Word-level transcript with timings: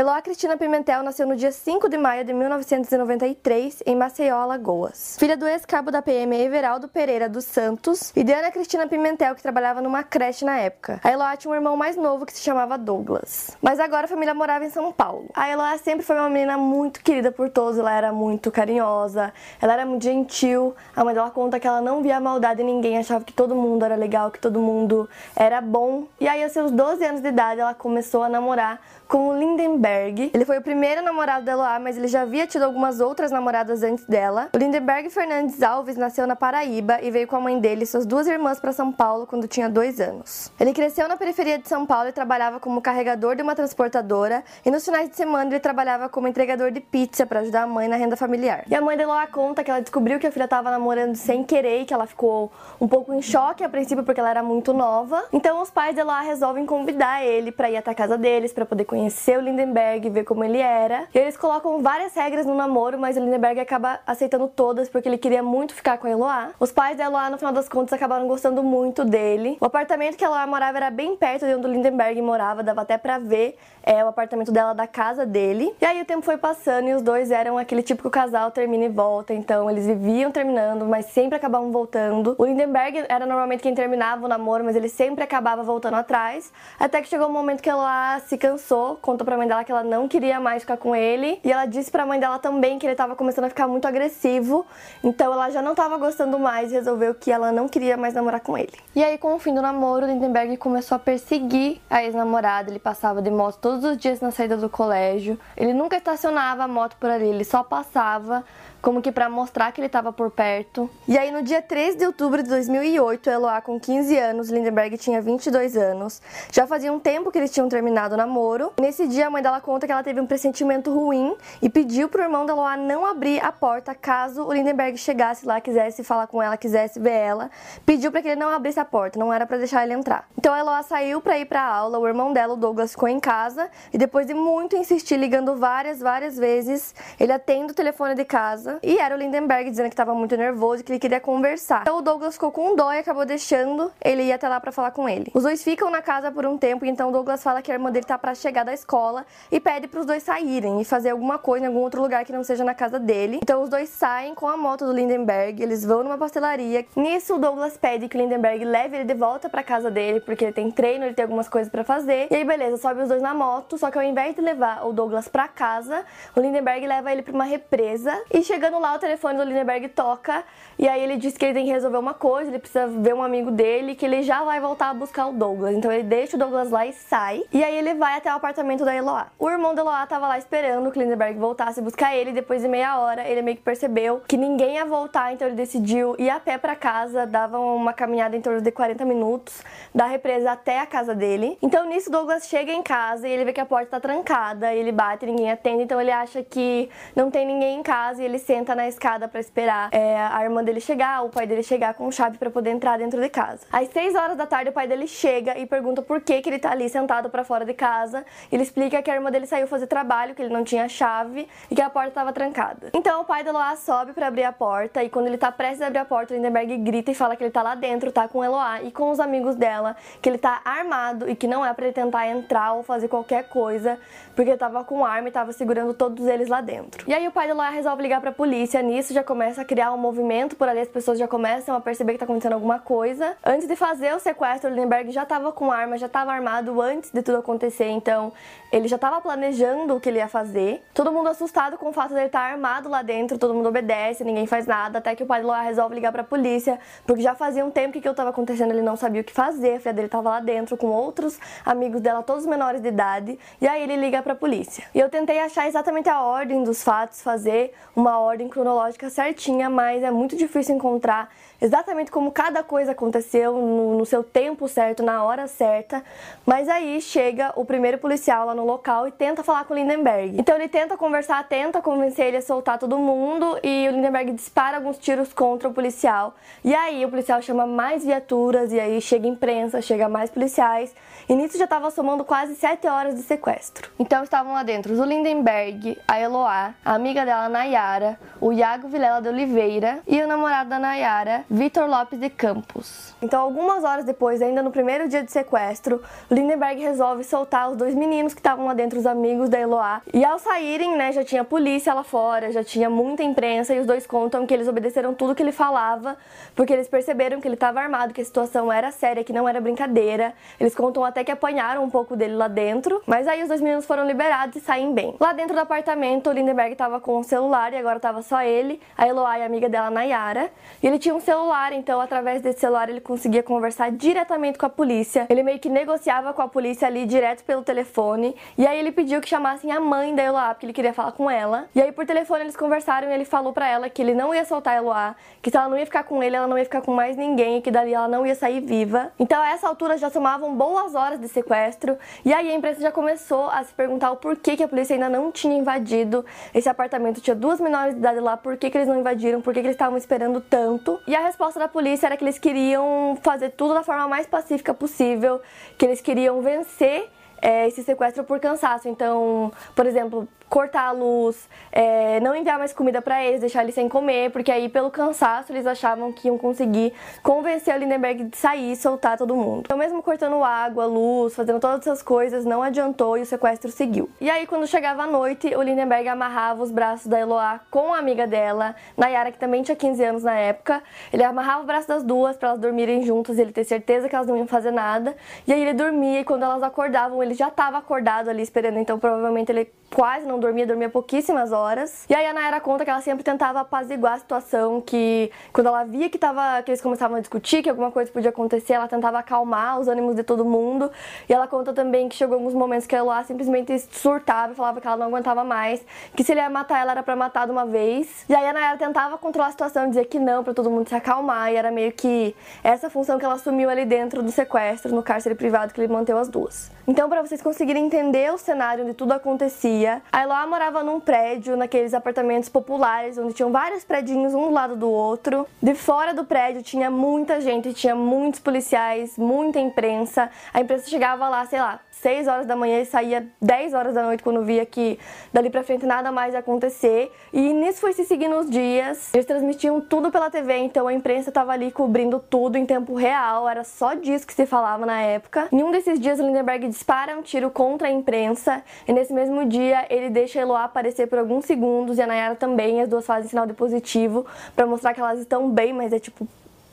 Eloá 0.00 0.22
Cristina 0.22 0.56
Pimentel 0.56 1.02
nasceu 1.02 1.26
no 1.26 1.36
dia 1.36 1.52
5 1.52 1.86
de 1.86 1.98
maio 1.98 2.24
de 2.24 2.32
1993 2.32 3.82
em 3.84 3.94
Maceió, 3.94 4.38
Alagoas. 4.38 5.18
Filha 5.20 5.36
do 5.36 5.46
ex-cabo 5.46 5.90
da 5.90 6.00
PM 6.00 6.34
Everaldo 6.40 6.88
Pereira 6.88 7.28
dos 7.28 7.44
Santos 7.44 8.10
e 8.16 8.24
de 8.24 8.32
Ana 8.32 8.50
Cristina 8.50 8.86
Pimentel, 8.86 9.34
que 9.34 9.42
trabalhava 9.42 9.82
numa 9.82 10.02
creche 10.02 10.42
na 10.42 10.56
época. 10.56 11.02
A 11.04 11.12
Eloá 11.12 11.36
tinha 11.36 11.52
um 11.52 11.54
irmão 11.54 11.76
mais 11.76 11.98
novo 11.98 12.24
que 12.24 12.32
se 12.32 12.40
chamava 12.40 12.78
Douglas. 12.78 13.58
Mas 13.60 13.78
agora 13.78 14.06
a 14.06 14.08
família 14.08 14.32
morava 14.32 14.64
em 14.64 14.70
São 14.70 14.90
Paulo. 14.90 15.28
A 15.34 15.50
Eloá 15.50 15.76
sempre 15.76 16.02
foi 16.02 16.16
uma 16.16 16.30
menina 16.30 16.56
muito 16.56 17.02
querida 17.02 17.30
por 17.30 17.50
todos, 17.50 17.78
ela 17.78 17.94
era 17.94 18.10
muito 18.10 18.50
carinhosa, 18.50 19.34
ela 19.60 19.74
era 19.74 19.84
muito 19.84 20.02
gentil. 20.02 20.74
A 20.96 21.04
mãe 21.04 21.12
dela 21.12 21.30
conta 21.30 21.60
que 21.60 21.66
ela 21.66 21.82
não 21.82 22.00
via 22.00 22.18
maldade 22.18 22.62
em 22.62 22.64
ninguém, 22.64 22.96
achava 22.96 23.22
que 23.22 23.34
todo 23.34 23.54
mundo 23.54 23.84
era 23.84 23.96
legal, 23.96 24.30
que 24.30 24.40
todo 24.40 24.60
mundo 24.60 25.06
era 25.36 25.60
bom. 25.60 26.06
E 26.18 26.26
aí, 26.26 26.42
aos 26.42 26.52
seus 26.52 26.70
12 26.70 27.04
anos 27.04 27.20
de 27.20 27.28
idade, 27.28 27.60
ela 27.60 27.74
começou 27.74 28.22
a 28.22 28.30
namorar 28.30 28.80
com 29.06 29.28
o 29.28 29.38
Lindenberg. 29.38 29.89
Ele 30.32 30.44
foi 30.44 30.58
o 30.58 30.62
primeiro 30.62 31.02
namorado 31.02 31.44
da 31.44 31.52
Eloá, 31.52 31.78
mas 31.78 31.96
ele 31.96 32.08
já 32.08 32.22
havia 32.22 32.46
tido 32.46 32.62
algumas 32.62 33.00
outras 33.00 33.30
namoradas 33.30 33.82
antes 33.82 34.04
dela. 34.04 34.48
O 34.54 34.58
Lindenberg 34.58 35.10
Fernandes 35.10 35.62
Alves 35.62 35.96
nasceu 35.96 36.26
na 36.26 36.36
Paraíba 36.36 36.98
e 37.02 37.10
veio 37.10 37.26
com 37.26 37.36
a 37.36 37.40
mãe 37.40 37.58
dele 37.58 37.84
e 37.84 37.86
suas 37.86 38.06
duas 38.06 38.26
irmãs 38.26 38.60
para 38.60 38.72
São 38.72 38.92
Paulo 38.92 39.26
quando 39.26 39.48
tinha 39.48 39.68
dois 39.68 40.00
anos. 40.00 40.50
Ele 40.58 40.72
cresceu 40.72 41.08
na 41.08 41.16
periferia 41.16 41.58
de 41.58 41.68
São 41.68 41.84
Paulo 41.86 42.08
e 42.08 42.12
trabalhava 42.12 42.60
como 42.60 42.80
carregador 42.80 43.36
de 43.36 43.42
uma 43.42 43.54
transportadora 43.54 44.42
e 44.64 44.70
nos 44.70 44.84
finais 44.84 45.08
de 45.08 45.16
semana 45.16 45.50
ele 45.50 45.60
trabalhava 45.60 46.08
como 46.08 46.28
entregador 46.28 46.70
de 46.70 46.80
pizza 46.80 47.26
para 47.26 47.40
ajudar 47.40 47.62
a 47.62 47.66
mãe 47.66 47.88
na 47.88 47.96
renda 47.96 48.16
familiar. 48.16 48.64
E 48.68 48.74
a 48.74 48.80
mãe 48.80 48.96
da 48.96 49.02
Eloá 49.02 49.26
conta 49.26 49.64
que 49.64 49.70
ela 49.70 49.80
descobriu 49.80 50.18
que 50.18 50.26
a 50.26 50.32
filha 50.32 50.44
estava 50.44 50.70
namorando 50.70 51.16
sem 51.16 51.42
querer 51.44 51.82
e 51.82 51.84
que 51.84 51.94
ela 51.94 52.06
ficou 52.06 52.50
um 52.80 52.88
pouco 52.88 53.12
em 53.12 53.22
choque 53.22 53.64
a 53.64 53.68
princípio 53.68 54.04
porque 54.04 54.20
ela 54.20 54.30
era 54.30 54.42
muito 54.42 54.72
nova. 54.72 55.24
Então 55.32 55.60
os 55.62 55.70
pais 55.70 55.94
da 55.94 56.02
Eloá 56.02 56.20
resolvem 56.20 56.66
convidar 56.66 57.24
ele 57.24 57.52
para 57.52 57.70
ir 57.70 57.76
até 57.76 57.90
a 57.90 57.94
casa 57.94 58.16
deles 58.18 58.52
para 58.52 58.66
poder 58.66 58.84
conhecer 58.84 59.38
o 59.38 59.40
Lindenberg, 59.40 59.69
ver 59.72 60.24
como 60.24 60.44
ele 60.44 60.58
era. 60.58 61.04
E 61.14 61.18
eles 61.18 61.36
colocam 61.36 61.80
várias 61.80 62.14
regras 62.14 62.46
no 62.46 62.54
namoro, 62.54 62.98
mas 62.98 63.16
o 63.16 63.20
Lindenberg 63.20 63.60
acaba 63.60 64.00
aceitando 64.06 64.48
todas 64.48 64.88
porque 64.88 65.08
ele 65.08 65.18
queria 65.18 65.42
muito 65.42 65.74
ficar 65.74 65.98
com 65.98 66.06
a 66.06 66.10
Eloá. 66.10 66.50
Os 66.58 66.72
pais 66.72 66.96
da 66.96 67.04
Eloá, 67.04 67.30
no 67.30 67.38
final 67.38 67.52
das 67.52 67.68
contas, 67.68 67.92
acabaram 67.92 68.26
gostando 68.26 68.62
muito 68.62 69.04
dele. 69.04 69.56
O 69.60 69.64
apartamento 69.64 70.16
que 70.16 70.24
a 70.24 70.28
Eloá 70.28 70.46
morava 70.46 70.78
era 70.78 70.90
bem 70.90 71.16
perto 71.16 71.46
de 71.46 71.54
onde 71.54 71.66
o 71.66 71.70
Lindenberg 71.70 72.20
morava, 72.22 72.62
dava 72.62 72.82
até 72.82 72.98
pra 72.98 73.18
ver 73.18 73.56
é, 73.82 74.04
o 74.04 74.08
apartamento 74.08 74.52
dela 74.52 74.72
da 74.72 74.86
casa 74.86 75.24
dele. 75.24 75.74
E 75.80 75.84
aí 75.84 76.00
o 76.00 76.04
tempo 76.04 76.22
foi 76.22 76.36
passando 76.36 76.88
e 76.88 76.94
os 76.94 77.02
dois 77.02 77.30
eram 77.30 77.58
aquele 77.58 77.82
típico 77.82 78.10
casal 78.10 78.50
termina 78.50 78.84
e 78.84 78.88
volta. 78.88 79.32
Então 79.32 79.70
eles 79.70 79.86
viviam 79.86 80.30
terminando, 80.30 80.86
mas 80.86 81.06
sempre 81.06 81.36
acabavam 81.36 81.70
voltando. 81.70 82.34
O 82.38 82.44
Lindenberg 82.44 83.04
era 83.08 83.26
normalmente 83.26 83.62
quem 83.62 83.74
terminava 83.74 84.24
o 84.24 84.28
namoro, 84.28 84.64
mas 84.64 84.76
ele 84.76 84.88
sempre 84.88 85.24
acabava 85.24 85.62
voltando 85.62 85.94
atrás. 85.94 86.52
Até 86.78 87.00
que 87.00 87.08
chegou 87.08 87.28
um 87.28 87.32
momento 87.32 87.62
que 87.62 87.70
ela 87.70 88.20
se 88.20 88.36
cansou 88.36 88.98
contou 89.00 89.24
pra 89.24 89.36
mãe 89.36 89.46
dela 89.46 89.59
que 89.64 89.72
ela 89.72 89.82
não 89.84 90.08
queria 90.08 90.40
mais 90.40 90.62
ficar 90.62 90.76
com 90.76 90.94
ele. 90.94 91.40
E 91.44 91.52
ela 91.52 91.66
disse 91.66 91.90
pra 91.90 92.06
mãe 92.06 92.18
dela 92.18 92.38
também 92.38 92.78
que 92.78 92.86
ele 92.86 92.94
tava 92.94 93.16
começando 93.16 93.44
a 93.44 93.48
ficar 93.48 93.66
muito 93.66 93.86
agressivo. 93.86 94.66
Então 95.02 95.32
ela 95.32 95.50
já 95.50 95.62
não 95.62 95.74
tava 95.74 95.96
gostando 95.96 96.38
mais 96.38 96.70
e 96.70 96.74
resolveu 96.74 97.14
que 97.14 97.30
ela 97.30 97.52
não 97.52 97.68
queria 97.68 97.96
mais 97.96 98.14
namorar 98.14 98.40
com 98.40 98.56
ele. 98.56 98.72
E 98.94 99.02
aí, 99.02 99.18
com 99.18 99.34
o 99.34 99.38
fim 99.38 99.54
do 99.54 99.62
namoro, 99.62 100.06
Lindenberg 100.06 100.56
começou 100.56 100.96
a 100.96 100.98
perseguir 100.98 101.80
a 101.88 102.02
ex-namorada. 102.02 102.70
Ele 102.70 102.78
passava 102.78 103.22
de 103.22 103.30
moto 103.30 103.58
todos 103.60 103.84
os 103.84 103.96
dias 103.96 104.20
na 104.20 104.30
saída 104.30 104.56
do 104.56 104.68
colégio. 104.68 105.38
Ele 105.56 105.72
nunca 105.72 105.96
estacionava 105.96 106.64
a 106.64 106.68
moto 106.68 106.96
por 106.98 107.10
ali, 107.10 107.28
ele 107.28 107.44
só 107.44 107.62
passava 107.62 108.44
como 108.80 109.02
que 109.02 109.12
para 109.12 109.28
mostrar 109.28 109.72
que 109.72 109.80
ele 109.80 109.86
estava 109.86 110.12
por 110.12 110.30
perto. 110.30 110.88
E 111.06 111.18
aí 111.18 111.30
no 111.30 111.42
dia 111.42 111.60
13 111.60 111.98
de 111.98 112.06
outubro 112.06 112.42
de 112.42 112.48
2008, 112.48 113.28
Eloá 113.28 113.60
com 113.60 113.78
15 113.78 114.16
anos, 114.16 114.50
Lindenberg 114.50 114.96
tinha 114.96 115.20
22 115.20 115.76
anos. 115.76 116.22
Já 116.50 116.66
fazia 116.66 116.92
um 116.92 116.98
tempo 116.98 117.30
que 117.30 117.38
eles 117.38 117.50
tinham 117.50 117.68
terminado 117.68 118.14
o 118.14 118.16
namoro. 118.16 118.72
Nesse 118.80 119.06
dia 119.06 119.26
a 119.26 119.30
mãe 119.30 119.42
dela 119.42 119.60
conta 119.60 119.86
que 119.86 119.92
ela 119.92 120.02
teve 120.02 120.20
um 120.20 120.26
pressentimento 120.26 120.92
ruim 120.92 121.36
e 121.60 121.68
pediu 121.68 122.08
pro 122.08 122.22
irmão 122.22 122.46
da 122.46 122.52
Eloá 122.52 122.76
não 122.76 123.04
abrir 123.04 123.44
a 123.44 123.52
porta 123.52 123.94
caso 123.94 124.44
o 124.44 124.52
Lindenberg 124.52 124.96
chegasse 124.96 125.46
lá, 125.46 125.60
quisesse 125.60 126.02
falar 126.02 126.26
com 126.26 126.42
ela, 126.42 126.56
quisesse 126.56 126.98
ver 126.98 127.10
ela. 127.10 127.50
Pediu 127.84 128.10
para 128.10 128.22
que 128.22 128.28
ele 128.28 128.40
não 128.40 128.48
abrisse 128.48 128.80
a 128.80 128.84
porta, 128.84 129.18
não 129.18 129.32
era 129.32 129.46
para 129.46 129.58
deixar 129.58 129.84
ele 129.84 129.92
entrar. 129.92 130.26
Então 130.38 130.56
Eloá 130.56 130.82
saiu 130.82 131.20
para 131.20 131.38
ir 131.38 131.44
para 131.44 131.62
aula, 131.62 131.98
o 131.98 132.06
irmão 132.06 132.32
dela, 132.32 132.54
o 132.54 132.56
Douglas, 132.56 132.92
ficou 132.92 133.08
em 133.08 133.20
casa 133.20 133.68
e 133.92 133.98
depois 133.98 134.26
de 134.26 134.34
muito 134.34 134.76
insistir 134.76 135.16
ligando 135.16 135.56
várias, 135.56 136.00
várias 136.00 136.36
vezes, 136.36 136.94
ele 137.18 137.32
atende 137.32 137.72
o 137.72 137.74
telefone 137.74 138.14
de 138.14 138.24
casa 138.24 138.69
E 138.82 138.98
era 138.98 139.14
o 139.14 139.18
Lindenberg 139.18 139.70
dizendo 139.70 139.86
que 139.86 139.94
estava 139.94 140.14
muito 140.14 140.36
nervoso 140.36 140.82
e 140.82 140.84
que 140.84 140.92
ele 140.92 140.98
queria 140.98 141.20
conversar. 141.20 141.82
Então 141.82 141.98
o 141.98 142.02
Douglas 142.02 142.34
ficou 142.34 142.52
com 142.52 142.76
dó 142.76 142.92
e 142.92 142.98
acabou 142.98 143.24
deixando 143.24 143.90
ele 144.04 144.24
ir 144.24 144.32
até 144.32 144.48
lá 144.48 144.60
para 144.60 144.72
falar 144.72 144.90
com 144.90 145.08
ele. 145.08 145.30
Os 145.34 145.42
dois 145.42 145.62
ficam 145.62 145.90
na 145.90 146.02
casa 146.02 146.30
por 146.30 146.46
um 146.46 146.56
tempo, 146.56 146.84
então 146.84 147.08
o 147.08 147.12
Douglas 147.12 147.42
fala 147.42 147.62
que 147.62 147.70
a 147.70 147.74
irmã 147.74 147.90
dele 147.90 148.06
tá 148.06 148.18
para 148.18 148.34
chegar 148.34 148.64
da 148.64 148.72
escola 148.72 149.24
e 149.50 149.58
pede 149.58 149.88
para 149.88 150.00
os 150.00 150.06
dois 150.06 150.22
saírem 150.22 150.80
e 150.80 150.84
fazer 150.84 151.10
alguma 151.10 151.38
coisa 151.38 151.64
em 151.64 151.68
algum 151.68 151.80
outro 151.80 152.02
lugar 152.02 152.24
que 152.24 152.32
não 152.32 152.44
seja 152.44 152.64
na 152.64 152.74
casa 152.74 152.98
dele. 152.98 153.40
Então 153.42 153.62
os 153.62 153.68
dois 153.68 153.88
saem 153.88 154.34
com 154.34 154.46
a 154.46 154.56
moto 154.56 154.84
do 154.84 154.92
Lindenberg, 154.92 155.62
eles 155.62 155.84
vão 155.84 156.02
numa 156.02 156.18
pastelaria. 156.18 156.84
Nisso 156.94 157.36
o 157.36 157.38
Douglas 157.38 157.76
pede 157.76 158.08
que 158.08 158.16
o 158.16 158.20
Lindenberg 158.20 158.64
leve 158.64 158.96
ele 158.96 159.04
de 159.04 159.14
volta 159.14 159.48
para 159.48 159.62
casa 159.62 159.90
dele, 159.90 160.20
porque 160.20 160.44
ele 160.44 160.52
tem 160.52 160.70
treino, 160.70 161.04
ele 161.04 161.14
tem 161.14 161.22
algumas 161.22 161.48
coisas 161.48 161.70
para 161.70 161.84
fazer. 161.84 162.28
E 162.30 162.36
aí 162.36 162.44
beleza, 162.44 162.76
sobe 162.76 163.02
os 163.02 163.08
dois 163.08 163.22
na 163.22 163.34
moto, 163.34 163.78
só 163.78 163.90
que 163.90 163.98
ao 163.98 164.04
invés 164.04 164.34
de 164.34 164.40
levar 164.40 164.86
o 164.86 164.92
Douglas 164.92 165.28
para 165.28 165.48
casa, 165.48 166.04
o 166.36 166.40
Lindenberg 166.40 166.86
leva 166.86 167.12
ele 167.12 167.22
para 167.22 167.34
uma 167.34 167.44
represa 167.44 168.20
e 168.32 168.42
chega 168.42 168.59
Chegando 168.60 168.78
lá, 168.78 168.94
o 168.94 168.98
telefone 168.98 169.38
do 169.38 169.44
Lindenberg 169.44 169.88
toca 169.88 170.44
e 170.80 170.88
aí 170.88 171.02
ele 171.02 171.18
diz 171.18 171.36
que 171.36 171.44
ele 171.44 171.52
tem 171.52 171.66
que 171.66 171.70
resolver 171.70 171.98
uma 171.98 172.14
coisa, 172.14 172.50
ele 172.50 172.58
precisa 172.58 172.86
ver 172.86 173.14
um 173.14 173.22
amigo 173.22 173.50
dele, 173.50 173.94
que 173.94 174.06
ele 174.06 174.22
já 174.22 174.42
vai 174.42 174.58
voltar 174.60 174.88
a 174.88 174.94
buscar 174.94 175.26
o 175.26 175.32
Douglas. 175.34 175.74
Então 175.74 175.92
ele 175.92 176.04
deixa 176.04 176.36
o 176.36 176.38
Douglas 176.38 176.70
lá 176.70 176.86
e 176.86 176.92
sai. 176.94 177.42
E 177.52 177.62
aí 177.62 177.76
ele 177.76 177.92
vai 177.92 178.16
até 178.16 178.32
o 178.32 178.36
apartamento 178.36 178.82
da 178.82 178.94
Eloá. 178.94 179.26
O 179.38 179.50
irmão 179.50 179.74
da 179.74 179.82
Eloá 179.82 180.06
tava 180.06 180.26
lá 180.26 180.38
esperando 180.38 180.90
que 180.90 180.98
o 180.98 181.02
Lindenberg 181.02 181.38
voltasse 181.38 181.82
buscar 181.82 182.16
ele. 182.16 182.32
Depois 182.32 182.62
de 182.62 182.68
meia 182.68 182.98
hora, 182.98 183.28
ele 183.28 183.42
meio 183.42 183.58
que 183.58 183.62
percebeu 183.62 184.22
que 184.26 184.38
ninguém 184.38 184.76
ia 184.76 184.86
voltar, 184.86 185.34
então 185.34 185.46
ele 185.46 185.56
decidiu 185.56 186.16
ir 186.18 186.30
a 186.30 186.40
pé 186.40 186.56
para 186.56 186.74
casa. 186.74 187.26
Dava 187.26 187.58
uma 187.58 187.92
caminhada 187.92 188.34
em 188.34 188.40
torno 188.40 188.62
de 188.62 188.70
40 188.70 189.04
minutos 189.04 189.62
da 189.94 190.06
represa 190.06 190.52
até 190.52 190.80
a 190.80 190.86
casa 190.86 191.14
dele. 191.14 191.58
Então 191.60 191.86
nisso, 191.86 192.10
Douglas 192.10 192.48
chega 192.48 192.72
em 192.72 192.82
casa 192.82 193.28
e 193.28 193.30
ele 193.30 193.44
vê 193.44 193.52
que 193.52 193.60
a 193.60 193.66
porta 193.66 193.90
tá 193.90 194.00
trancada. 194.00 194.72
ele 194.72 194.92
bate, 194.92 195.26
ninguém 195.26 195.50
atende. 195.50 195.82
Então 195.82 196.00
ele 196.00 196.10
acha 196.10 196.42
que 196.42 196.88
não 197.14 197.30
tem 197.30 197.46
ninguém 197.46 197.80
em 197.80 197.82
casa 197.82 198.22
e 198.22 198.24
ele 198.24 198.38
senta 198.50 198.74
na 198.74 198.88
escada 198.88 199.28
para 199.28 199.38
esperar 199.38 199.90
é, 199.92 200.18
a 200.18 200.42
irmã 200.42 200.64
dele 200.64 200.80
chegar, 200.80 201.24
o 201.24 201.28
pai 201.28 201.46
dele 201.46 201.62
chegar 201.62 201.94
com 201.94 202.10
chave 202.10 202.36
para 202.36 202.50
poder 202.50 202.70
entrar 202.70 202.98
dentro 202.98 203.20
de 203.20 203.28
casa. 203.28 203.60
Às 203.70 203.86
6 203.90 204.16
horas 204.16 204.36
da 204.36 204.44
tarde, 204.44 204.70
o 204.70 204.72
pai 204.72 204.88
dele 204.88 205.06
chega 205.06 205.56
e 205.56 205.66
pergunta 205.66 206.02
por 206.02 206.20
que, 206.20 206.42
que 206.42 206.48
ele 206.48 206.58
tá 206.58 206.72
ali 206.72 206.88
sentado 206.88 207.30
para 207.30 207.44
fora 207.44 207.64
de 207.64 207.72
casa. 207.74 208.24
Ele 208.50 208.64
explica 208.64 209.00
que 209.02 209.08
a 209.08 209.14
irmã 209.14 209.30
dele 209.30 209.46
saiu 209.46 209.68
fazer 209.68 209.86
trabalho, 209.86 210.34
que 210.34 210.42
ele 210.42 210.52
não 210.52 210.64
tinha 210.64 210.88
chave 210.88 211.46
e 211.70 211.76
que 211.76 211.80
a 211.80 211.88
porta 211.88 212.08
estava 212.08 212.32
trancada. 212.32 212.90
Então 212.92 213.20
o 213.20 213.24
pai 213.24 213.44
da 213.44 213.50
Eloá 213.50 213.76
sobe 213.76 214.14
para 214.14 214.26
abrir 214.26 214.42
a 214.42 214.50
porta 214.50 215.00
e 215.04 215.08
quando 215.08 215.28
ele 215.28 215.38
tá 215.38 215.52
prestes 215.52 215.82
a 215.82 215.86
abrir 215.86 216.00
a 216.00 216.04
porta, 216.04 216.34
Lindenberg 216.34 216.76
grita 216.78 217.12
e 217.12 217.14
fala 217.14 217.36
que 217.36 217.44
ele 217.44 217.52
tá 217.52 217.62
lá 217.62 217.76
dentro, 217.76 218.10
tá 218.10 218.26
com 218.26 218.44
Eloá 218.44 218.82
e 218.82 218.90
com 218.90 219.12
os 219.12 219.20
amigos 219.20 219.54
dela, 219.54 219.94
que 220.20 220.28
ele 220.28 220.38
tá 220.38 220.60
armado 220.64 221.30
e 221.30 221.36
que 221.36 221.46
não 221.46 221.64
é 221.64 221.72
para 221.72 221.84
ele 221.84 221.94
tentar 221.94 222.26
entrar 222.26 222.72
ou 222.72 222.82
fazer 222.82 223.06
qualquer 223.06 223.48
coisa, 223.48 223.96
porque 224.34 224.50
ele 224.50 224.58
tava 224.58 224.82
com 224.82 225.06
arma 225.06 225.28
e 225.28 225.30
tava 225.30 225.52
segurando 225.52 225.94
todos 225.94 226.26
eles 226.26 226.48
lá 226.48 226.60
dentro. 226.60 227.08
E 227.08 227.14
aí 227.14 227.28
o 227.28 227.30
pai 227.30 227.46
da 227.46 227.52
Eloá 227.52 227.70
resolve 227.70 228.02
ligar 228.02 228.20
pra 228.20 228.32
polícia 228.40 228.80
nisso 228.80 229.12
já 229.12 229.22
começa 229.22 229.60
a 229.60 229.64
criar 229.66 229.92
um 229.92 229.98
movimento 229.98 230.56
por 230.56 230.66
ali, 230.66 230.80
as 230.80 230.88
pessoas 230.88 231.18
já 231.18 231.28
começam 231.28 231.76
a 231.76 231.80
perceber 231.80 232.14
que 232.14 232.20
tá 232.20 232.24
acontecendo 232.24 232.54
alguma 232.54 232.78
coisa. 232.78 233.36
Antes 233.44 233.68
de 233.68 233.76
fazer 233.76 234.14
o 234.14 234.18
sequestro, 234.18 234.70
o 234.70 234.72
Lindenberg 234.72 235.12
já 235.12 235.26
tava 235.26 235.52
com 235.52 235.70
arma, 235.70 235.98
já 235.98 236.08
tava 236.08 236.32
armado 236.32 236.80
antes 236.80 237.10
de 237.10 237.20
tudo 237.20 237.36
acontecer, 237.36 237.90
então 237.90 238.32
ele 238.72 238.88
já 238.88 238.96
tava 238.96 239.20
planejando 239.20 239.94
o 239.94 240.00
que 240.00 240.08
ele 240.08 240.20
ia 240.20 240.26
fazer. 240.26 240.82
Todo 240.94 241.12
mundo 241.12 241.28
assustado 241.28 241.76
com 241.76 241.90
o 241.90 241.92
fato 241.92 242.14
dele 242.14 242.28
estar 242.28 242.40
armado 242.40 242.88
lá 242.88 243.02
dentro, 243.02 243.36
todo 243.36 243.52
mundo 243.52 243.68
obedece, 243.68 244.24
ninguém 244.24 244.46
faz 244.46 244.66
nada, 244.66 245.00
até 245.00 245.14
que 245.14 245.22
o 245.22 245.26
pai 245.26 245.42
lá 245.42 245.60
resolve 245.60 245.94
ligar 245.94 246.10
para 246.10 246.22
a 246.22 246.24
polícia, 246.24 246.80
porque 247.06 247.20
já 247.20 247.34
fazia 247.34 247.62
um 247.62 247.70
tempo 247.70 247.92
que 247.92 247.98
aquilo 247.98 248.12
estava 248.12 248.30
acontecendo, 248.30 248.70
ele 248.70 248.80
não 248.80 248.96
sabia 248.96 249.20
o 249.20 249.24
que 249.24 249.34
fazer. 249.34 249.74
A 249.74 249.80
filha 249.80 249.92
dele 249.92 250.06
estava 250.06 250.30
lá 250.30 250.40
dentro 250.40 250.78
com 250.78 250.86
outros 250.86 251.38
amigos 251.62 252.00
dela, 252.00 252.22
todos 252.22 252.46
menores 252.46 252.80
de 252.80 252.88
idade, 252.88 253.38
e 253.60 253.68
aí 253.68 253.82
ele 253.82 253.96
liga 253.96 254.22
para 254.22 254.32
a 254.32 254.36
polícia. 254.36 254.84
E 254.94 254.98
eu 254.98 255.10
tentei 255.10 255.38
achar 255.40 255.68
exatamente 255.68 256.08
a 256.08 256.22
ordem 256.22 256.64
dos 256.64 256.82
fatos, 256.82 257.20
fazer 257.20 257.74
uma 257.94 258.18
ordem 258.18 258.29
cronológica 258.48 259.10
certinha, 259.10 259.68
mas 259.68 260.02
é 260.02 260.10
muito 260.10 260.36
difícil 260.36 260.74
encontrar 260.74 261.30
exatamente 261.60 262.10
como 262.10 262.32
cada 262.32 262.62
coisa 262.62 262.92
aconteceu 262.92 263.52
no, 263.52 263.98
no, 263.98 264.06
seu 264.06 264.22
tempo 264.22 264.68
certo, 264.68 265.02
na 265.02 265.22
hora 265.24 265.46
certa. 265.46 266.02
Mas 266.46 266.68
aí 266.68 267.00
chega 267.00 267.52
o 267.56 267.64
primeiro 267.64 267.98
policial 267.98 268.46
lá 268.46 268.54
no 268.54 268.64
local 268.64 269.06
e 269.08 269.10
tenta 269.10 269.42
falar 269.42 269.64
com 269.64 269.74
o 269.74 269.76
Lindenberg. 269.76 270.38
Então 270.38 270.54
ele 270.54 270.68
tenta 270.68 270.96
conversar, 270.96 271.46
tenta 271.48 271.82
convencer 271.82 272.26
ele 272.28 272.38
a 272.38 272.42
soltar 272.42 272.78
todo 272.78 272.98
mundo 272.98 273.58
e 273.62 273.88
o 273.88 273.92
Lindenberg 273.92 274.32
dispara 274.32 274.76
alguns 274.76 274.98
tiros 274.98 275.32
contra 275.32 275.68
o 275.68 275.74
policial. 275.74 276.34
E 276.64 276.74
aí 276.74 277.04
o 277.04 277.08
policial 277.08 277.42
chama 277.42 277.66
mais 277.66 278.04
viaturas 278.04 278.72
e 278.72 278.78
aí 278.78 279.00
chega 279.00 279.26
imprensa, 279.26 279.82
chega 279.82 280.08
mais 280.08 280.30
policiais. 280.30 280.94
E 281.28 281.34
nisso 281.34 281.56
já 281.56 281.64
estava 281.64 281.90
somando 281.90 282.24
quase 282.24 282.54
sete 282.56 282.88
horas 282.88 283.14
de 283.14 283.22
sequestro. 283.22 283.90
Então 283.98 284.24
estavam 284.24 284.52
lá 284.52 284.62
dentro 284.62 285.00
o 285.00 285.04
Lindenberg, 285.04 285.98
a 286.06 286.20
Eloá, 286.20 286.74
a 286.84 286.94
amiga 286.94 287.24
dela 287.24 287.48
Nayara, 287.48 288.18
o 288.40 288.52
Iago 288.52 288.88
Vilela 288.88 289.20
de 289.22 289.28
Oliveira 289.28 290.00
e 290.06 290.20
o 290.22 290.26
namorado 290.26 290.70
da 290.70 290.78
Nayara, 290.78 291.44
Vitor 291.52 291.88
Lopes 291.88 292.20
de 292.20 292.30
Campos. 292.30 293.12
Então, 293.20 293.42
algumas 293.42 293.82
horas 293.82 294.04
depois, 294.04 294.40
ainda 294.40 294.62
no 294.62 294.70
primeiro 294.70 295.08
dia 295.08 295.24
de 295.24 295.32
sequestro, 295.32 296.00
Lindenberg 296.30 296.80
resolve 296.80 297.24
soltar 297.24 297.68
os 297.68 297.76
dois 297.76 297.92
meninos 297.92 298.32
que 298.32 298.38
estavam 298.38 298.66
lá 298.66 298.72
dentro, 298.72 299.00
os 299.00 299.04
amigos 299.04 299.48
da 299.48 299.58
Eloá. 299.58 300.00
E 300.14 300.24
ao 300.24 300.38
saírem, 300.38 300.96
né, 300.96 301.10
já 301.10 301.24
tinha 301.24 301.42
polícia 301.42 301.92
lá 301.92 302.04
fora, 302.04 302.52
já 302.52 302.62
tinha 302.62 302.88
muita 302.88 303.24
imprensa, 303.24 303.74
e 303.74 303.80
os 303.80 303.86
dois 303.86 304.06
contam 304.06 304.46
que 304.46 304.54
eles 304.54 304.68
obedeceram 304.68 305.12
tudo 305.12 305.34
que 305.34 305.42
ele 305.42 305.50
falava, 305.50 306.16
porque 306.54 306.72
eles 306.72 306.86
perceberam 306.86 307.40
que 307.40 307.48
ele 307.48 307.56
estava 307.56 307.80
armado, 307.80 308.14
que 308.14 308.20
a 308.20 308.24
situação 308.24 308.72
era 308.72 308.92
séria, 308.92 309.24
que 309.24 309.32
não 309.32 309.48
era 309.48 309.60
brincadeira. 309.60 310.32
Eles 310.60 310.72
contam 310.72 311.04
até 311.04 311.24
que 311.24 311.32
apanharam 311.32 311.82
um 311.82 311.90
pouco 311.90 312.14
dele 312.14 312.36
lá 312.36 312.46
dentro, 312.46 313.02
mas 313.04 313.26
aí 313.26 313.42
os 313.42 313.48
dois 313.48 313.60
meninos 313.60 313.84
foram 313.84 314.06
liberados 314.06 314.54
e 314.54 314.60
saem 314.60 314.94
bem. 314.94 315.16
Lá 315.18 315.32
dentro 315.32 315.54
do 315.54 315.60
apartamento, 315.60 316.30
o 316.30 316.32
Lindenberg 316.32 316.70
estava 316.70 317.00
com 317.00 317.18
o 317.18 317.24
celular 317.24 317.72
e 317.72 317.76
agora 317.76 317.96
estava 317.96 318.22
só 318.22 318.40
ele, 318.40 318.80
a 318.96 319.08
Eloá 319.08 319.40
e 319.40 319.42
a 319.42 319.46
amiga 319.46 319.68
dela, 319.68 319.90
Nayara. 319.90 320.48
E 320.80 320.86
ele 320.86 321.00
tinha 321.00 321.12
um 321.12 321.18
celular 321.20 321.39
celular, 321.40 321.72
então 321.72 322.00
através 322.00 322.42
desse 322.42 322.60
celular 322.60 322.90
ele 322.90 323.00
conseguia 323.00 323.42
conversar 323.42 323.90
diretamente 323.90 324.58
com 324.58 324.66
a 324.66 324.68
polícia. 324.68 325.26
Ele 325.30 325.42
meio 325.42 325.58
que 325.58 325.70
negociava 325.70 326.34
com 326.34 326.42
a 326.42 326.48
polícia 326.48 326.86
ali 326.86 327.06
direto 327.06 327.42
pelo 327.44 327.62
telefone. 327.62 328.36
E 328.58 328.66
aí 328.66 328.78
ele 328.78 328.92
pediu 328.92 329.20
que 329.22 329.28
chamassem 329.28 329.72
a 329.72 329.80
mãe 329.80 330.14
da 330.14 330.22
Eloá, 330.22 330.52
porque 330.52 330.66
ele 330.66 330.72
queria 330.74 330.92
falar 330.92 331.12
com 331.12 331.30
ela. 331.30 331.66
E 331.74 331.80
aí 331.80 331.92
por 331.92 332.04
telefone 332.04 332.42
eles 332.42 332.56
conversaram 332.56 333.08
e 333.08 333.14
ele 333.14 333.24
falou 333.24 333.52
para 333.54 333.66
ela 333.66 333.88
que 333.88 334.02
ele 334.02 334.12
não 334.12 334.34
ia 334.34 334.44
soltar 334.44 334.74
a 334.74 334.76
Eloá, 334.76 335.14
que 335.40 335.50
se 335.50 335.56
ela 335.56 335.68
não 335.68 335.78
ia 335.78 335.86
ficar 335.86 336.04
com 336.04 336.22
ele, 336.22 336.36
ela 336.36 336.46
não 336.46 336.58
ia 336.58 336.64
ficar 336.64 336.82
com 336.82 336.92
mais 336.92 337.16
ninguém 337.16 337.58
e 337.58 337.62
que 337.62 337.70
dali 337.70 337.94
ela 337.94 338.08
não 338.08 338.26
ia 338.26 338.34
sair 338.34 338.60
viva. 338.60 339.10
Então 339.18 339.40
a 339.40 339.48
essa 339.48 339.66
altura 339.66 339.96
já 339.96 340.10
somavam 340.10 340.54
boas 340.54 340.94
horas 340.94 341.18
de 341.18 341.28
sequestro. 341.28 341.96
E 342.22 342.34
aí 342.34 342.50
a 342.50 342.54
imprensa 342.54 342.82
já 342.82 342.92
começou 342.92 343.48
a 343.48 343.64
se 343.64 343.72
perguntar 343.72 344.10
o 344.10 344.16
porquê 344.16 344.56
que 344.56 344.62
a 344.62 344.68
polícia 344.68 344.94
ainda 344.94 345.08
não 345.08 345.32
tinha 345.32 345.56
invadido 345.56 346.24
esse 346.52 346.68
apartamento. 346.68 347.20
Tinha 347.20 347.34
duas 347.34 347.60
menores 347.60 347.94
de 347.94 348.00
idade 348.00 348.20
lá, 348.20 348.36
por 348.36 348.58
que, 348.58 348.68
que 348.68 348.76
eles 348.76 348.88
não 348.88 349.00
invadiram, 349.00 349.40
por 349.40 349.54
que, 349.54 349.60
que 349.60 349.66
eles 349.66 349.76
estavam 349.76 349.96
esperando 349.96 350.40
tanto. 350.40 351.00
E 351.06 351.16
a 351.16 351.29
resposta 351.30 351.60
da 351.60 351.68
polícia 351.68 352.06
era 352.06 352.16
que 352.16 352.24
eles 352.24 352.38
queriam 352.38 353.16
fazer 353.22 353.50
tudo 353.50 353.72
da 353.72 353.84
forma 353.84 354.08
mais 354.08 354.26
pacífica 354.26 354.74
possível, 354.74 355.40
que 355.78 355.86
eles 355.86 356.00
queriam 356.00 356.42
vencer 356.42 357.08
é, 357.40 357.68
sequestro 357.70 358.24
por 358.24 358.38
cansaço. 358.40 358.88
Então, 358.88 359.52
por 359.74 359.86
exemplo, 359.86 360.28
cortar 360.50 360.88
a 360.88 360.90
luz, 360.90 361.48
é, 361.70 362.18
não 362.18 362.34
enviar 362.34 362.58
mais 362.58 362.72
comida 362.72 363.00
para 363.00 363.24
eles, 363.24 363.40
deixar 363.40 363.62
eles 363.62 363.74
sem 363.74 363.88
comer, 363.88 364.32
porque 364.32 364.50
aí 364.50 364.68
pelo 364.68 364.90
cansaço 364.90 365.52
eles 365.52 365.64
achavam 365.64 366.12
que 366.12 366.26
iam 366.26 366.36
conseguir 366.36 366.92
convencer 367.22 367.72
o 367.72 367.78
Lindenberg 367.78 368.24
de 368.24 368.36
sair 368.36 368.72
e 368.72 368.76
soltar 368.76 369.16
todo 369.16 369.36
mundo. 369.36 369.62
Então 369.64 369.78
mesmo 369.78 370.02
cortando 370.02 370.42
água, 370.42 370.86
luz, 370.86 371.36
fazendo 371.36 371.60
todas 371.60 371.86
essas 371.86 372.02
coisas, 372.02 372.44
não 372.44 372.64
adiantou 372.64 373.16
e 373.16 373.22
o 373.22 373.26
sequestro 373.26 373.70
seguiu. 373.70 374.10
E 374.20 374.28
aí 374.28 374.44
quando 374.44 374.66
chegava 374.66 375.04
a 375.04 375.06
noite, 375.06 375.54
o 375.54 375.62
Lindenberg 375.62 376.08
amarrava 376.08 376.64
os 376.64 376.72
braços 376.72 377.06
da 377.06 377.20
Eloá 377.20 377.60
com 377.70 377.94
a 377.94 377.98
amiga 377.98 378.26
dela, 378.26 378.74
Nayara, 378.96 379.30
que 379.30 379.38
também 379.38 379.62
tinha 379.62 379.76
15 379.76 380.02
anos 380.02 380.24
na 380.24 380.34
época. 380.34 380.82
Ele 381.12 381.22
amarrava 381.22 381.62
o 381.62 381.66
braço 381.66 381.86
das 381.86 382.02
duas 382.02 382.36
para 382.36 382.48
elas 382.48 382.60
dormirem 382.60 383.04
juntas 383.04 383.38
e 383.38 383.42
ele 383.42 383.52
ter 383.52 383.62
certeza 383.62 384.08
que 384.08 384.16
elas 384.16 384.26
não 384.26 384.36
iam 384.36 384.48
fazer 384.48 384.72
nada. 384.72 385.14
E 385.46 385.52
aí 385.52 385.62
ele 385.62 385.74
dormia 385.74 386.20
e 386.20 386.24
quando 386.24 386.42
elas 386.42 386.64
acordavam, 386.64 387.22
ele 387.30 387.36
já 387.36 387.48
estava 387.48 387.78
acordado 387.78 388.28
ali 388.28 388.42
esperando, 388.42 388.78
então 388.78 388.98
provavelmente 388.98 389.50
ele 389.52 389.70
quase 389.94 390.26
não 390.26 390.38
dormia, 390.38 390.66
dormia 390.66 390.88
pouquíssimas 390.88 391.52
horas. 391.52 392.04
E 392.08 392.14
aí 392.14 392.26
a 392.26 392.32
Nayara 392.32 392.60
conta 392.60 392.84
que 392.84 392.90
ela 392.90 393.00
sempre 393.00 393.24
tentava 393.24 393.60
apaziguar 393.60 394.14
a 394.14 394.18
situação, 394.18 394.80
que 394.80 395.30
quando 395.52 395.66
ela 395.66 395.84
via 395.84 396.08
que, 396.08 396.18
tava, 396.18 396.62
que 396.62 396.70
eles 396.70 396.80
começavam 396.80 397.16
a 397.16 397.20
discutir, 397.20 397.62
que 397.62 397.68
alguma 397.68 397.90
coisa 397.90 398.10
podia 398.10 398.30
acontecer, 398.30 398.74
ela 398.74 398.88
tentava 398.88 399.18
acalmar 399.18 399.80
os 399.80 399.88
ânimos 399.88 400.14
de 400.14 400.22
todo 400.22 400.44
mundo. 400.44 400.90
E 401.28 401.32
ela 401.32 401.46
conta 401.46 401.72
também 401.72 402.08
que 402.08 402.16
chegou 402.16 402.36
alguns 402.36 402.54
momentos 402.54 402.86
que 402.86 402.94
a 402.94 402.98
Eloá 402.98 403.24
simplesmente 403.24 403.78
surtava 403.90 404.52
e 404.52 404.56
falava 404.56 404.80
que 404.80 404.86
ela 404.86 404.96
não 404.96 405.06
aguentava 405.06 405.42
mais, 405.44 405.84
que 406.14 406.22
se 406.22 406.32
ele 406.32 406.40
ia 406.40 406.50
matar 406.50 406.80
ela 406.80 406.92
era 406.92 407.02
para 407.02 407.16
matar 407.16 407.46
de 407.46 407.52
uma 407.52 407.66
vez. 407.66 408.24
E 408.28 408.34
aí 408.34 408.46
a 408.46 408.52
Nayara 408.52 408.78
tentava 408.78 409.18
controlar 409.18 409.48
a 409.48 409.50
situação, 409.50 409.88
dizer 409.88 410.06
que 410.06 410.18
não, 410.18 410.44
para 410.44 410.54
todo 410.54 410.70
mundo 410.70 410.88
se 410.88 410.94
acalmar, 410.94 411.52
e 411.52 411.56
era 411.56 411.70
meio 411.70 411.92
que 411.92 412.34
essa 412.62 412.88
função 412.88 413.18
que 413.18 413.24
ela 413.24 413.34
assumiu 413.34 413.68
ali 413.68 413.84
dentro 413.84 414.22
do 414.22 414.30
sequestro, 414.30 414.94
no 414.94 415.02
cárcere 415.02 415.34
privado 415.34 415.74
que 415.74 415.80
ele 415.80 415.92
manteve 415.92 416.18
as 416.18 416.28
duas. 416.28 416.70
Então, 416.86 417.08
para 417.08 417.22
vocês 417.22 417.40
conseguirem 417.40 417.86
entender 417.86 418.32
o 418.32 418.38
cenário 418.38 418.84
onde 418.84 418.94
tudo 418.94 419.12
acontecia, 419.12 419.79
a 419.86 420.22
Eloá 420.22 420.46
morava 420.46 420.82
num 420.82 421.00
prédio, 421.00 421.56
naqueles 421.56 421.94
apartamentos 421.94 422.48
populares, 422.48 423.18
onde 423.18 423.34
tinham 423.34 423.50
vários 423.50 423.84
prédios 423.84 424.34
um 424.34 424.48
do 424.48 424.50
lado 424.50 424.76
do 424.76 424.90
outro. 424.90 425.46
De 425.62 425.74
fora 425.74 426.12
do 426.12 426.24
prédio 426.24 426.62
tinha 426.62 426.90
muita 426.90 427.40
gente, 427.40 427.72
tinha 427.72 427.94
muitos 427.94 428.40
policiais, 428.40 429.16
muita 429.16 429.58
imprensa. 429.58 430.30
A 430.52 430.60
imprensa 430.60 430.88
chegava 430.88 431.28
lá, 431.28 431.44
sei 431.46 431.60
lá, 431.60 431.80
6 432.00 432.28
horas 432.28 432.46
da 432.46 432.56
manhã 432.56 432.80
e 432.80 432.86
saía 432.86 433.26
10 433.42 433.74
horas 433.74 433.94
da 433.94 434.02
noite 434.02 434.22
quando 434.22 434.42
via 434.42 434.64
que 434.64 434.98
dali 435.32 435.50
pra 435.50 435.62
frente 435.62 435.84
nada 435.84 436.10
mais 436.10 436.32
ia 436.32 436.40
acontecer. 436.40 437.12
E 437.32 437.52
nisso 437.52 437.80
foi 437.80 437.92
se 437.92 438.04
seguindo 438.04 438.36
os 438.36 438.48
dias. 438.48 439.12
Eles 439.12 439.26
transmitiam 439.26 439.80
tudo 439.80 440.10
pela 440.10 440.30
TV, 440.30 440.56
então 440.58 440.88
a 440.88 440.94
imprensa 440.94 441.30
tava 441.30 441.52
ali 441.52 441.70
cobrindo 441.70 442.18
tudo 442.18 442.56
em 442.56 442.64
tempo 442.64 442.94
real, 442.94 443.48
era 443.48 443.64
só 443.64 443.94
disso 443.94 444.26
que 444.26 444.32
se 444.32 444.46
falava 444.46 444.86
na 444.86 445.00
época. 445.00 445.48
Em 445.52 445.62
um 445.62 445.70
desses 445.70 446.00
dias, 446.00 446.18
Lindenberg 446.18 446.68
dispara 446.68 447.16
um 447.16 447.22
tiro 447.22 447.50
contra 447.50 447.88
a 447.88 447.90
imprensa 447.90 448.62
e 448.88 448.92
nesse 448.92 449.12
mesmo 449.12 449.44
dia 449.44 449.86
ele 449.90 450.08
deixa 450.08 450.40
Eloá 450.40 450.64
aparecer 450.64 451.06
por 451.06 451.18
alguns 451.18 451.44
segundos 451.44 451.98
e 451.98 452.02
a 452.02 452.06
Nayara 452.06 452.34
também, 452.34 452.80
as 452.80 452.88
duas 452.88 453.04
fazem 453.04 453.28
sinal 453.28 453.46
de 453.46 453.52
positivo 453.52 454.24
para 454.56 454.66
mostrar 454.66 454.94
que 454.94 455.00
elas 455.00 455.20
estão 455.20 455.50
bem, 455.50 455.72
mas 455.72 455.92
é 455.92 455.98
tipo 455.98 456.26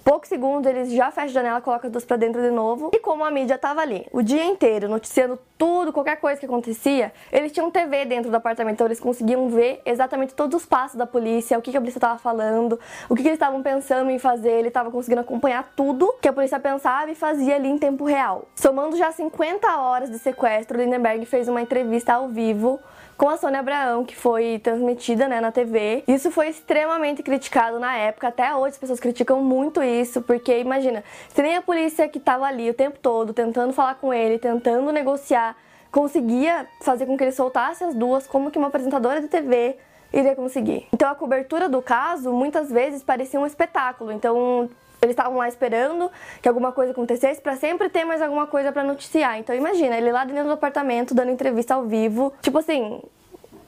poucos 0.07 0.29
segundos 0.29 0.71
eles 0.71 0.93
já 0.93 1.11
fecham 1.11 1.25
a 1.25 1.33
janela, 1.33 1.59
colocam 1.59 1.89
as 1.89 1.91
duas 1.91 2.05
pra 2.05 2.15
dentro 2.15 2.41
de 2.41 2.49
novo. 2.49 2.91
E 2.93 2.99
como 2.99 3.25
a 3.25 3.29
mídia 3.29 3.57
tava 3.57 3.81
ali 3.81 4.07
o 4.13 4.21
dia 4.21 4.45
inteiro 4.45 4.87
noticiando 4.87 5.37
tudo, 5.57 5.91
qualquer 5.91 6.15
coisa 6.15 6.39
que 6.39 6.45
acontecia, 6.45 7.11
eles 7.29 7.51
tinham 7.51 7.69
TV 7.69 8.05
dentro 8.05 8.31
do 8.31 8.37
apartamento, 8.37 8.75
então 8.75 8.87
eles 8.87 9.01
conseguiam 9.01 9.49
ver 9.49 9.81
exatamente 9.85 10.33
todos 10.33 10.61
os 10.61 10.65
passos 10.65 10.95
da 10.95 11.05
polícia, 11.05 11.59
o 11.59 11.61
que, 11.61 11.71
que 11.71 11.77
a 11.77 11.81
polícia 11.81 11.99
tava 11.99 12.17
falando, 12.17 12.79
o 13.09 13.15
que, 13.15 13.21
que 13.21 13.27
eles 13.27 13.35
estavam 13.35 13.61
pensando 13.61 14.09
em 14.09 14.17
fazer, 14.17 14.51
ele 14.51 14.71
tava 14.71 14.89
conseguindo 14.89 15.19
acompanhar 15.19 15.73
tudo 15.75 16.15
que 16.21 16.27
a 16.29 16.31
polícia 16.31 16.57
pensava 16.57 17.11
e 17.11 17.15
fazia 17.15 17.55
ali 17.55 17.67
em 17.67 17.77
tempo 17.77 18.05
real. 18.05 18.45
Somando 18.55 18.95
já 18.95 19.11
50 19.11 19.77
horas 19.77 20.09
de 20.09 20.19
sequestro, 20.19 20.77
Lindenberg 20.77 21.25
fez 21.25 21.49
uma 21.49 21.61
entrevista 21.61 22.13
ao 22.13 22.29
vivo 22.29 22.79
com 23.17 23.29
a 23.29 23.37
Sônia 23.37 23.59
Abraão, 23.59 24.05
que 24.05 24.15
foi 24.15 24.59
transmitida 24.59 25.27
né, 25.27 25.41
na 25.41 25.51
TV. 25.51 26.03
Isso 26.07 26.29
foi 26.29 26.49
extremamente 26.49 27.23
criticado 27.23 27.79
na 27.79 27.95
época, 27.95 28.27
até 28.27 28.55
hoje 28.55 28.73
as 28.73 28.77
pessoas 28.77 28.99
criticam 28.99 29.41
muito 29.41 29.81
isso, 29.81 30.21
porque 30.21 30.59
imagina, 30.59 31.03
se 31.33 31.41
nem 31.41 31.57
a 31.57 31.61
polícia 31.61 32.07
que 32.07 32.19
estava 32.19 32.45
ali 32.45 32.69
o 32.69 32.73
tempo 32.73 32.99
todo 33.01 33.33
tentando 33.33 33.73
falar 33.73 33.95
com 33.95 34.13
ele, 34.13 34.37
tentando 34.37 34.91
negociar, 34.91 35.57
conseguia 35.91 36.67
fazer 36.81 37.05
com 37.05 37.17
que 37.17 37.23
ele 37.23 37.31
soltasse 37.31 37.83
as 37.83 37.95
duas, 37.95 38.27
como 38.27 38.51
que 38.51 38.57
uma 38.59 38.67
apresentadora 38.67 39.19
de 39.19 39.27
TV 39.27 39.77
iria 40.13 40.35
conseguir. 40.35 40.87
Então 40.93 41.09
a 41.09 41.15
cobertura 41.15 41.67
do 41.67 41.81
caso 41.81 42.31
muitas 42.31 42.69
vezes 42.71 43.03
parecia 43.03 43.39
um 43.39 43.45
espetáculo. 43.45 44.11
Então 44.11 44.69
eles 45.01 45.13
estavam 45.13 45.37
lá 45.37 45.47
esperando 45.47 46.11
que 46.41 46.47
alguma 46.47 46.71
coisa 46.71 46.91
acontecesse 46.91 47.41
para 47.41 47.55
sempre 47.55 47.89
ter 47.89 48.03
mais 48.05 48.21
alguma 48.21 48.47
coisa 48.47 48.71
para 48.71 48.83
noticiar. 48.83 49.37
Então 49.37 49.55
imagina, 49.55 49.97
ele 49.97 50.11
lá 50.11 50.25
dentro 50.25 50.45
do 50.45 50.53
apartamento 50.53 51.13
dando 51.13 51.31
entrevista 51.31 51.75
ao 51.75 51.83
vivo, 51.85 52.33
tipo 52.41 52.57
assim. 52.57 53.01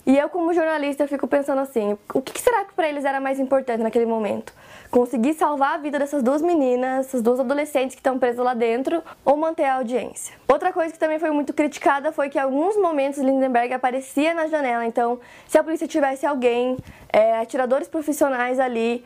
E 0.06 0.18
eu 0.18 0.28
como 0.28 0.54
jornalista 0.54 1.04
eu 1.04 1.08
fico 1.08 1.28
pensando 1.28 1.62
assim, 1.62 1.96
o 2.14 2.22
que 2.22 2.42
será 2.42 2.66
que 2.66 2.74
para 2.74 2.88
eles 2.90 3.06
era 3.06 3.20
mais 3.20 3.40
importante 3.40 3.84
naquele 3.84 4.08
momento? 4.08 4.52
Conseguir 4.90 5.36
salvar 5.36 5.76
a 5.76 5.78
vida 5.78 6.00
dessas 6.00 6.24
duas 6.24 6.42
meninas, 6.42 7.06
essas 7.06 7.22
duas 7.22 7.40
adolescentes 7.40 7.94
que 7.94 8.00
estão 8.00 8.18
presas 8.18 8.44
lá 8.44 8.56
dentro, 8.56 9.04
ou 9.24 9.38
manter 9.38 9.66
a 9.66 9.76
audiência? 9.76 10.36
Outra 10.48 10.74
coisa 10.74 10.92
que 10.92 10.98
também 10.98 11.20
foi 11.20 11.30
muito 11.30 11.54
criticada 11.54 12.12
foi 12.12 12.28
que 12.28 12.40
em 12.40 12.42
alguns 12.42 12.76
momentos 12.76 13.20
Lindenberg 13.20 13.72
aparecia 13.72 14.34
na 14.34 14.48
janela. 14.48 14.84
Então, 14.84 15.20
se 15.48 15.60
a 15.60 15.64
polícia 15.64 15.88
tivesse 15.88 16.26
alguém, 16.26 16.76
é, 17.14 17.38
atiradores 17.38 17.88
profissionais 17.88 18.60
ali, 18.60 19.06